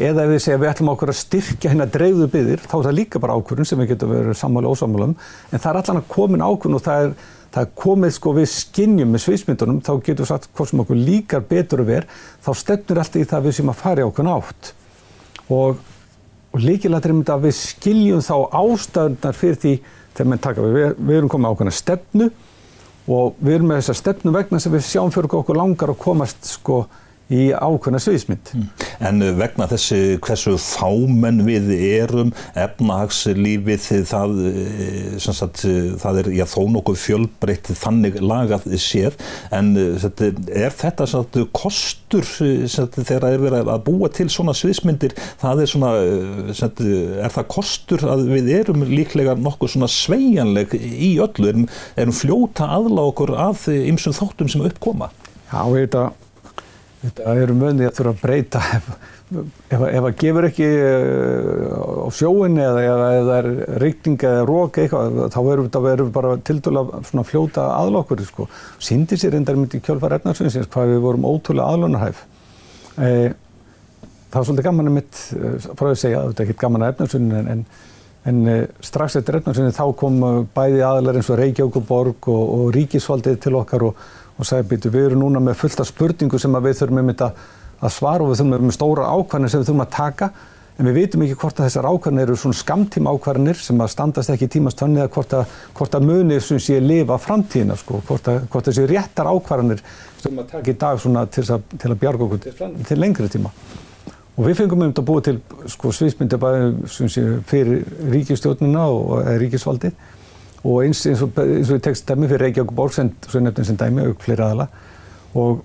eða 0.00 0.24
ef 0.24 0.30
við 0.32 0.42
segja 0.42 0.60
við 0.60 0.70
ætlum 0.70 0.92
okkur 0.94 1.12
að 1.12 1.18
styrkja 1.20 1.70
hérna 1.70 1.86
dreifðu 1.92 2.26
byggðir, 2.32 2.64
þá 2.64 2.74
er 2.78 2.86
það 2.88 2.96
líka 2.96 3.22
bara 3.22 3.36
ákverðun 3.36 3.68
sem 3.68 3.82
við 3.82 3.92
getum 3.92 4.14
verið 4.14 4.38
sammáli 4.40 4.70
og 4.70 4.78
ósámálaðum 4.78 5.14
en 5.20 5.62
það 5.62 5.70
er 5.70 5.80
allan 5.82 6.00
að 6.00 6.08
komin 6.14 6.46
ákverðun 6.46 6.78
og 6.80 6.84
það 6.86 7.04
er 7.04 7.14
það 7.54 7.70
komið 7.82 8.12
sko 8.14 8.34
við 8.36 8.50
skinnjum 8.52 9.14
með 9.14 9.24
sviðsmyndunum, 9.24 9.80
þá 9.82 9.92
getur 9.98 10.24
við 10.24 10.30
sagt 10.30 10.50
hvort 10.54 10.70
sem 10.70 10.82
okkur 10.84 11.00
líkar 11.00 11.46
betur 11.50 11.82
að 11.82 11.90
vera, 11.94 12.18
þá 12.44 12.50
stefnir 12.60 13.00
alltaf 13.02 13.20
í 13.20 13.30
það 13.32 13.48
við 13.48 13.56
sem 13.58 13.72
að 13.72 13.80
fara 13.80 14.04
í 14.04 14.06
okkur 14.06 14.30
átt. 14.30 14.70
Og, 15.50 15.80
og 16.54 16.62
líkilættir 16.62 17.10
er 17.10 17.18
myndið 17.18 17.34
að 17.34 17.48
við 17.48 17.56
skiljum 17.58 18.22
þá 18.22 18.36
ástæðunar 18.60 19.38
fyrir 19.40 19.60
því 19.64 19.74
þegar 20.14 20.30
menn 20.30 20.44
taka 20.46 20.64
við, 20.66 20.94
við 20.98 21.18
erum 21.18 21.32
komið 21.32 21.50
á 21.50 21.54
okkur 21.54 21.74
stefnu 21.74 22.30
og 23.10 23.38
við 23.40 23.56
erum 23.56 23.70
með 23.70 23.80
þessa 23.80 23.98
stefnu 23.98 24.34
vegna 24.34 24.60
sem 24.62 24.74
við 24.74 24.86
sjáum 24.86 25.14
fyrir 25.14 25.30
okkur 25.40 25.58
langar 25.58 25.92
að 25.94 26.02
komast 26.04 26.52
sko 26.54 26.84
í 27.30 27.50
ákveðna 27.54 28.00
sviðismynd. 28.02 28.52
Mm. 28.56 28.68
En 29.06 29.24
vegna 29.38 29.68
þessi 29.70 30.18
hversu 30.22 30.56
fámenn 30.60 31.44
við 31.46 31.70
erum, 31.78 32.32
efnahagslífið, 32.58 33.86
það, 34.10 34.36
eh, 34.50 35.18
sagt, 35.22 35.64
það 36.02 36.20
er 36.22 36.30
já, 36.34 36.44
þó 36.50 36.62
nokkuð 36.74 36.98
fjölbreytt 37.04 37.70
þannig 37.80 38.18
lagað 38.20 38.66
séð, 38.80 39.18
en 39.54 39.72
sagt, 40.02 40.22
er 40.22 40.74
þetta 40.74 41.06
sagt, 41.10 41.38
kostur 41.56 42.26
þegar 42.26 43.26
það 43.26 43.30
er 43.32 43.44
verið 43.44 43.70
að 43.74 43.84
búa 43.86 44.10
til 44.12 44.28
svona 44.32 44.54
sviðismyndir, 44.56 45.14
það 45.40 45.62
er, 45.64 45.70
svona, 45.70 45.92
er 46.50 47.34
það 47.36 47.50
kostur 47.54 48.06
að 48.10 48.26
við 48.34 48.50
erum 48.58 48.84
líklega 48.88 49.36
nokkuð 49.38 49.76
svona 49.76 49.90
sveianleg 49.90 50.74
í 50.76 51.14
öllu, 51.22 51.52
erum, 51.52 51.68
erum 51.94 52.16
fljóta 52.16 52.70
aðla 52.74 53.06
okkur 53.12 53.36
af 53.38 53.68
ymsum 53.70 54.16
þáttum 54.16 54.50
sem 54.50 54.66
uppkoma? 54.66 55.10
Já, 55.50 55.62
þetta 55.66 56.10
Þetta 57.00 57.34
eru 57.40 57.54
möndi 57.56 57.86
að 57.88 57.94
þurfa 57.96 58.12
að 58.12 58.18
breyta 58.20 58.60
ef, 58.76 58.88
ef, 59.32 59.84
ef 59.88 60.02
það 60.04 60.16
gefur 60.20 60.46
ekki 60.50 60.66
uh, 60.68 61.76
á 62.04 62.08
sjóinni 62.12 62.60
eða 62.60 62.82
ef 62.84 63.28
það 63.28 63.32
er 63.38 63.48
rikning 63.80 64.24
eða 64.28 64.42
rók 64.50 64.80
eitthvað 64.82 65.20
þá 65.32 65.38
verður 65.46 66.02
við 66.04 66.10
bara 66.18 66.34
til 66.44 66.58
dæla 66.60 66.84
fljóta 67.30 67.68
aðlokkur 67.78 68.24
sko. 68.28 68.48
Sýndi 68.82 69.16
sér 69.20 69.38
endar 69.38 69.56
myndi 69.56 69.80
kjálfar 69.80 70.18
efnarsvinsins 70.18 70.68
hvað 70.68 70.92
við 70.94 71.04
vorum 71.06 71.28
ótrúlega 71.30 71.72
aðlunarhæf. 71.72 72.24
E, 73.00 73.10
það 74.28 74.36
var 74.36 74.48
svolítið 74.50 74.68
gaman 74.68 74.92
að 74.92 74.98
mitt, 74.98 75.24
frá 75.80 75.88
að 75.88 76.00
segja, 76.04 76.24
þetta 76.28 76.44
er 76.44 76.50
ekki 76.50 76.60
gaman 76.66 76.84
að 76.84 76.94
efnarsvinin 76.94 77.38
en, 77.40 77.50
en, 77.54 77.66
en 78.28 78.46
strax 78.84 79.16
eftir 79.22 79.40
efnarsvinin 79.40 79.78
þá 79.78 79.86
kom 79.96 80.20
bæði 80.52 80.84
aðlar 80.84 81.16
eins 81.16 81.32
og 81.32 81.40
Reykjavík 81.40 81.80
og 81.80 81.88
Borg 81.88 82.28
og, 82.28 82.56
og 82.58 82.72
Ríkisvaldið 82.76 83.40
til 83.46 83.56
okkar 83.56 83.88
og 83.88 84.08
og 84.40 84.48
sagði 84.48 84.70
býtu 84.72 84.92
við 84.94 85.10
erum 85.10 85.24
núna 85.24 85.42
með 85.44 85.58
fullta 85.60 85.84
spurningu 85.84 86.40
sem 86.40 86.56
við 86.56 86.78
þurfum 86.78 87.02
um 87.02 87.12
þetta 87.12 87.28
að 87.80 87.92
svara 87.96 88.24
og 88.24 88.32
við 88.32 88.40
þurfum 88.40 88.66
með 88.70 88.76
stóra 88.76 89.10
ákvarðanir 89.12 89.52
sem 89.52 89.60
við 89.60 89.70
þurfum 89.70 89.84
að 89.84 89.92
taka 89.96 90.30
en 90.80 90.88
við 90.88 90.96
veitum 90.96 91.24
ekki 91.26 91.36
hvort 91.42 91.58
að 91.60 91.66
þessar 91.68 91.88
ákvarðanir 91.90 92.30
eru 92.30 92.38
svona 92.40 92.56
skamtíma 92.56 93.12
ákvarðanir 93.12 93.60
sem 93.60 93.82
að 93.84 93.90
standast 93.92 94.32
ekki 94.32 94.48
í 94.48 94.52
tímast 94.54 94.80
tönni 94.80 95.02
eða 95.02 95.12
hvort 95.12 95.34
að, 95.36 95.56
hvort 95.76 95.96
að 95.98 96.06
munið 96.08 96.40
sem 96.46 96.62
sé 96.62 96.78
lifa 96.80 97.18
framtíðina 97.20 97.76
sko, 97.76 98.00
hvort 98.08 98.30
að, 98.32 98.46
hvort 98.48 98.64
að 98.64 98.72
þessi 98.72 98.86
réttar 98.88 99.28
ákvarðanir 99.28 99.82
sem 100.22 100.40
að 100.40 100.54
taka 100.54 100.72
í 100.72 100.78
dag 100.80 101.02
svona 101.02 101.26
til 101.28 101.44
að, 101.52 101.66
til 101.76 101.90
að 101.90 102.00
bjarga 102.00 102.26
okkur 102.26 102.42
til, 102.46 102.72
til 102.88 103.00
lengri 103.00 103.28
tíma. 103.32 103.52
Og 104.38 104.46
við 104.46 104.56
fengum 104.62 104.80
um 104.80 104.88
þetta 104.88 105.02
að 105.02 105.10
búa 105.10 105.24
til 105.26 105.36
sko 105.74 105.92
sviðsmyndi 105.92 106.40
bara 106.40 106.70
fyrir 107.50 107.84
ríkistjórnina 108.14 108.86
og 108.88 109.28
ríkisvaldið 109.42 109.98
og 110.60 110.84
eins, 110.84 111.02
eins 111.08 111.22
og, 111.24 111.36
og 111.36 111.72
ég 111.72 111.82
tekst 111.84 112.08
dæmi 112.08 112.28
fyrir 112.28 112.46
Reykjavík 112.46 112.72
Borg 112.76 112.94
sem 112.94 113.10
nefnir 113.18 113.66
sem 113.66 113.78
dæmi, 113.80 114.04
auk 114.10 114.22
fleiri 114.24 114.44
aðala 114.44 114.68
og, 115.34 115.62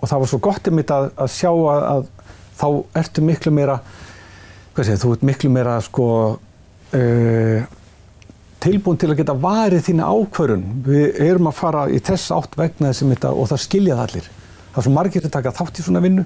og 0.00 0.08
það 0.08 0.22
var 0.22 0.30
svo 0.30 0.40
gott 0.44 0.70
um 0.70 0.80
þetta 0.80 1.00
að, 1.00 1.08
að 1.24 1.32
sjá 1.34 1.50
að, 1.52 1.86
að 1.92 2.04
þá 2.60 2.66
ertu 3.02 3.24
miklu 3.24 3.54
meira 3.54 3.78
hvað 4.74 4.88
segir, 4.88 5.00
þú 5.02 5.14
ert 5.14 5.26
miklu 5.28 5.50
meira 5.54 5.78
sko 5.84 6.06
uh, 6.34 7.66
tilbúin 8.64 9.00
til 9.00 9.10
að 9.12 9.20
geta 9.20 9.34
varið 9.36 9.82
þína 9.90 10.06
ákvörun. 10.08 10.62
Við 10.86 11.18
erum 11.26 11.50
að 11.50 11.58
fara 11.58 11.82
í 11.92 12.00
þess 12.02 12.32
átt 12.32 12.56
vegna 12.56 12.90
þessum 12.90 13.12
þetta 13.12 13.32
og 13.36 13.50
það 13.50 13.62
skiljaði 13.66 14.04
allir. 14.06 14.30
Það 14.70 14.80
er 14.80 14.86
svo 14.86 14.94
margir 14.94 15.26
að 15.28 15.34
taka 15.36 15.52
þátt 15.58 15.80
í 15.80 15.84
svona 15.84 16.02
vinnu 16.02 16.24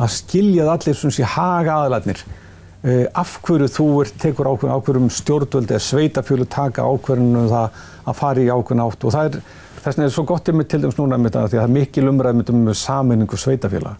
að 0.00 0.12
skiljaði 0.14 0.72
allir 0.76 1.00
svona 1.00 1.16
sér 1.18 1.32
haga 1.34 1.80
aðaladnir 1.80 2.22
Uh, 2.22 2.39
af 2.80 3.34
hverju 3.44 3.66
þú 3.68 3.86
er, 4.00 4.10
tekur 4.22 4.48
ákveðin 4.48 4.76
ákveðum 4.78 5.08
stjórnvöldi 5.12 5.74
eða 5.74 5.84
sveitafjölu 5.84 6.46
taka 6.48 6.86
ákveðinu 6.88 7.42
um 7.42 7.50
það 7.50 7.82
að 8.08 8.16
fara 8.16 8.40
í 8.40 8.46
ákveðin 8.48 8.84
átt? 8.86 9.04
Og 9.04 9.12
það 9.12 9.28
er, 9.28 9.42
þess 9.80 9.90
vegna 9.90 10.06
er 10.06 10.14
svo 10.14 10.24
gott 10.30 10.48
ég 10.48 10.56
með 10.56 10.70
til 10.72 10.80
dæmis 10.84 10.96
núna 10.96 11.18
með 11.20 11.34
þetta 11.34 11.42
því 11.50 11.58
að 11.58 11.60
það 11.60 11.68
er 11.68 11.74
mikil 11.74 12.06
umræð 12.08 12.40
um 12.54 12.72
saminningu 12.80 13.40
sveitafjöla 13.42 13.92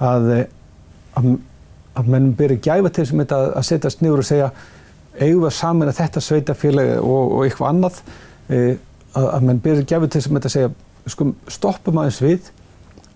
að, 0.00 0.30
eh, 0.38 0.48
að, 1.20 1.30
að 2.00 2.10
menn 2.14 2.32
byrja 2.38 2.64
gæfa 2.70 2.92
til 2.92 3.04
þessum 3.04 3.22
þetta 3.26 3.42
að 3.60 3.68
setjast 3.70 4.02
niður 4.04 4.24
og 4.24 4.30
segja 4.30 4.50
eigum 5.20 5.44
við 5.44 5.50
að 5.50 5.56
samina 5.60 5.96
þetta 6.00 6.24
sveitafjöla 6.24 6.88
og, 7.02 7.22
og 7.36 7.44
eitthvað 7.44 7.70
annað? 7.74 8.02
E, 8.48 8.58
að, 9.12 9.30
að 9.36 9.46
menn 9.50 9.62
byrja 9.64 9.88
gæfa 9.92 10.08
til 10.08 10.20
þessum 10.20 10.40
þetta 10.40 10.52
að 10.52 10.56
segja 10.56 10.74
sko, 11.12 11.30
stoppum 11.52 12.00
aðeins 12.00 12.24
við 12.24 12.52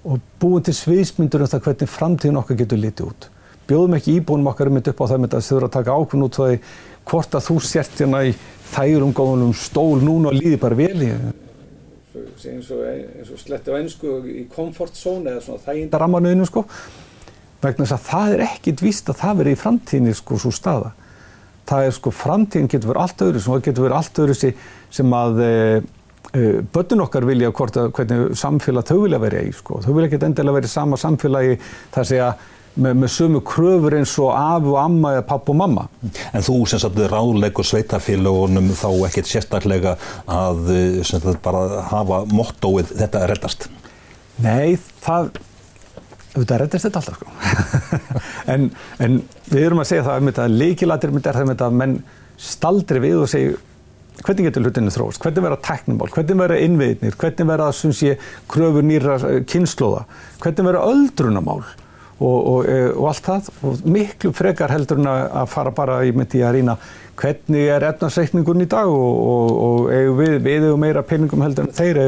og 0.04 0.20
búin 0.40 0.64
til 0.64 0.76
sviðsmyndur 0.76 1.44
um 1.44 1.50
það 1.50 1.66
hvernig 1.66 1.92
framtíðin 1.92 2.40
okkar 2.40 2.60
getur 2.60 2.80
litið 2.80 3.12
út 3.12 3.30
bjóðum 3.70 3.98
ekki 3.98 4.16
íbúinum 4.18 4.50
okkar 4.50 4.70
um 4.70 4.80
þetta 4.80 4.94
upp 4.94 5.04
á 5.06 5.10
það 5.10 5.22
með 5.24 5.36
að 5.38 5.46
þau 5.46 5.54
eru 5.56 5.68
að 5.68 5.76
taka 5.76 5.98
ákvörn 5.98 6.26
út 6.26 6.40
því 6.40 6.56
hvort 7.10 7.36
að 7.38 7.46
þú 7.46 7.60
sért 7.64 8.02
hérna 8.02 8.24
í 8.26 8.34
þægurum 8.70 9.14
góðunum 9.16 9.54
stól 9.56 10.02
núna 10.02 10.30
og 10.30 10.36
líði 10.36 10.58
bara 10.60 10.78
vel 10.78 10.98
í 11.06 11.12
eins 12.48 12.70
og, 12.72 12.80
og 12.80 13.38
sletti 13.40 13.72
á 13.72 13.74
ennsku 13.78 14.16
í 14.28 14.44
comfort 14.52 14.96
zone 14.98 15.34
eða 15.34 15.44
svona 15.44 15.62
þæginda 15.64 16.00
rammanuðinu 16.00 16.48
sko. 16.48 16.64
Vegna 17.60 17.84
þess 17.84 17.96
að 17.96 18.06
það 18.08 18.34
er 18.34 18.42
ekkit 18.46 18.82
víst 18.84 19.10
að 19.12 19.20
það 19.20 19.40
veri 19.42 19.54
í 19.54 19.60
framtíðinni 19.60 20.16
sko 20.16 20.38
svo 20.40 20.52
staða. 20.54 20.92
Það 21.70 21.86
er 21.86 21.96
sko 21.96 22.12
framtíðin 22.14 22.70
getur 22.72 22.92
verið 22.92 23.04
allt 23.04 23.24
öðru 23.26 23.42
það 23.44 23.64
getur 23.68 23.86
verið 23.86 23.98
allt 23.98 24.22
öðru 24.24 24.38
sem 24.90 25.12
að 25.14 25.42
e, 25.44 25.50
e, 26.32 26.46
börnun 26.72 27.04
okkar 27.04 27.28
vilja 27.28 27.52
hvort 27.54 27.76
að 27.78 27.92
hvernig 27.98 28.38
samfélag 28.40 28.88
þau 28.88 28.96
vilja 29.04 29.20
verið 29.22 29.50
í 29.50 29.52
sko. 29.60 29.82
Þau 29.84 29.92
vilja 29.92 30.08
ekki 30.10 30.24
endilega 30.30 30.58
verið 30.58 30.72
sama 30.72 30.98
samfélagi 31.00 31.60
þar 31.94 32.10
segja 32.10 32.32
með, 32.74 32.96
með 33.02 33.12
sömu 33.14 33.42
kröfur 33.46 33.96
eins 33.98 34.14
og 34.22 34.30
af 34.36 34.68
og 34.68 34.78
amma 34.80 35.14
eða 35.16 35.26
papp 35.30 35.50
og 35.52 35.58
mamma. 35.60 35.86
En 36.32 36.44
þú 36.46 36.60
sem 36.70 36.82
sagt 36.82 37.00
ráðleikur 37.12 37.66
sveitafélagunum 37.66 38.72
þá 38.78 38.88
ekkert 39.08 39.30
sérstaklega 39.30 39.96
að 40.30 40.72
sagt, 41.06 41.30
bara 41.44 41.84
hafa 41.90 42.24
mottóið 42.30 42.94
þetta 43.02 43.24
er 43.24 43.34
reddast? 43.34 43.70
Nei, 44.40 44.78
það 45.04 45.32
þetta 46.34 46.60
reddast 46.62 46.86
þetta 46.86 47.02
alltaf 47.02 47.18
sko. 47.18 47.32
en, 48.54 48.70
en 49.02 49.18
við 49.50 49.66
erum 49.66 49.82
að 49.82 49.90
segja 49.90 50.06
það 50.06 50.30
að 50.44 50.60
leikilatir 50.60 51.12
er 51.18 51.42
það 51.42 51.66
að 51.66 51.82
menn 51.82 51.98
staldri 52.40 53.02
við 53.02 53.24
og 53.24 53.28
segja 53.30 53.58
hvernig 54.20 54.50
getur 54.50 54.66
hlutinu 54.66 54.92
þróast, 54.92 55.20
hvernig 55.22 55.44
verða 55.46 55.60
teknumál, 55.64 56.10
hvernig 56.12 56.40
verða 56.42 56.58
innviðnir, 56.60 57.14
hvernig 57.20 57.46
verða 57.48 57.70
kröfur 58.52 58.84
nýra 58.84 59.16
kynnslóða, 59.48 60.02
hvernig 60.42 60.66
verða 60.68 60.82
öldrunamál 60.92 61.62
og, 62.20 62.38
og, 62.52 62.68
e, 62.68 62.80
og 62.92 63.08
allt 63.10 63.28
það 63.30 63.48
og 63.64 63.86
miklu 63.96 64.32
frekar 64.36 64.74
heldur 64.74 65.00
en 65.00 65.08
að 65.10 65.46
fara 65.52 65.72
bara 65.74 66.02
í 66.04 66.12
myndi 66.16 66.44
að 66.44 66.58
rýna 66.58 66.76
hvernig 67.20 67.72
er 67.74 67.86
efnarsreikningun 67.90 68.64
í 68.64 68.68
dag 68.70 68.88
og, 68.88 69.50
og 69.66 69.90
við, 70.18 70.38
við 70.44 70.68
hefum 70.68 70.84
meira 70.84 71.04
peningum 71.06 71.44
heldur 71.44 71.68
en 71.68 71.74
þeir 71.76 72.02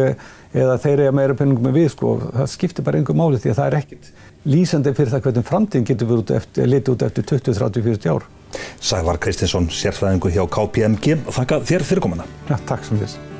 eða 0.53 0.77
þeir 0.81 1.07
hefur 1.07 1.16
meira 1.16 1.37
peningum 1.38 1.70
en 1.70 1.77
við 1.77 1.90
sko 1.94 2.18
það 2.29 2.53
skiptir 2.53 2.87
bara 2.87 3.01
einhver 3.01 3.18
máli 3.18 3.40
því 3.40 3.53
að 3.53 3.59
það 3.61 3.70
er 3.70 3.79
ekkit 3.81 4.12
lýsandi 4.48 4.94
fyrir 4.96 5.12
það 5.14 5.27
hvernig 5.27 5.48
framtíðin 5.48 5.88
getur 5.90 6.37
eftir, 6.37 6.70
litið 6.70 6.94
út 6.96 7.05
eftir 7.09 7.29
20, 7.35 7.59
30, 7.61 7.85
40 7.88 8.14
ár. 8.16 8.31
Sævar 8.83 9.20
Kristinsson, 9.22 9.70
sérfræðingu 9.72 10.33
hjá 10.35 10.44
KPMG. 10.51 11.20
Þakka 11.31 11.62
þér 11.68 11.87
fyrir 11.88 12.09
komuna. 12.09 12.27
Já, 12.51 12.59
takk 12.68 12.88
sem 12.88 13.01
þess. 13.01 13.32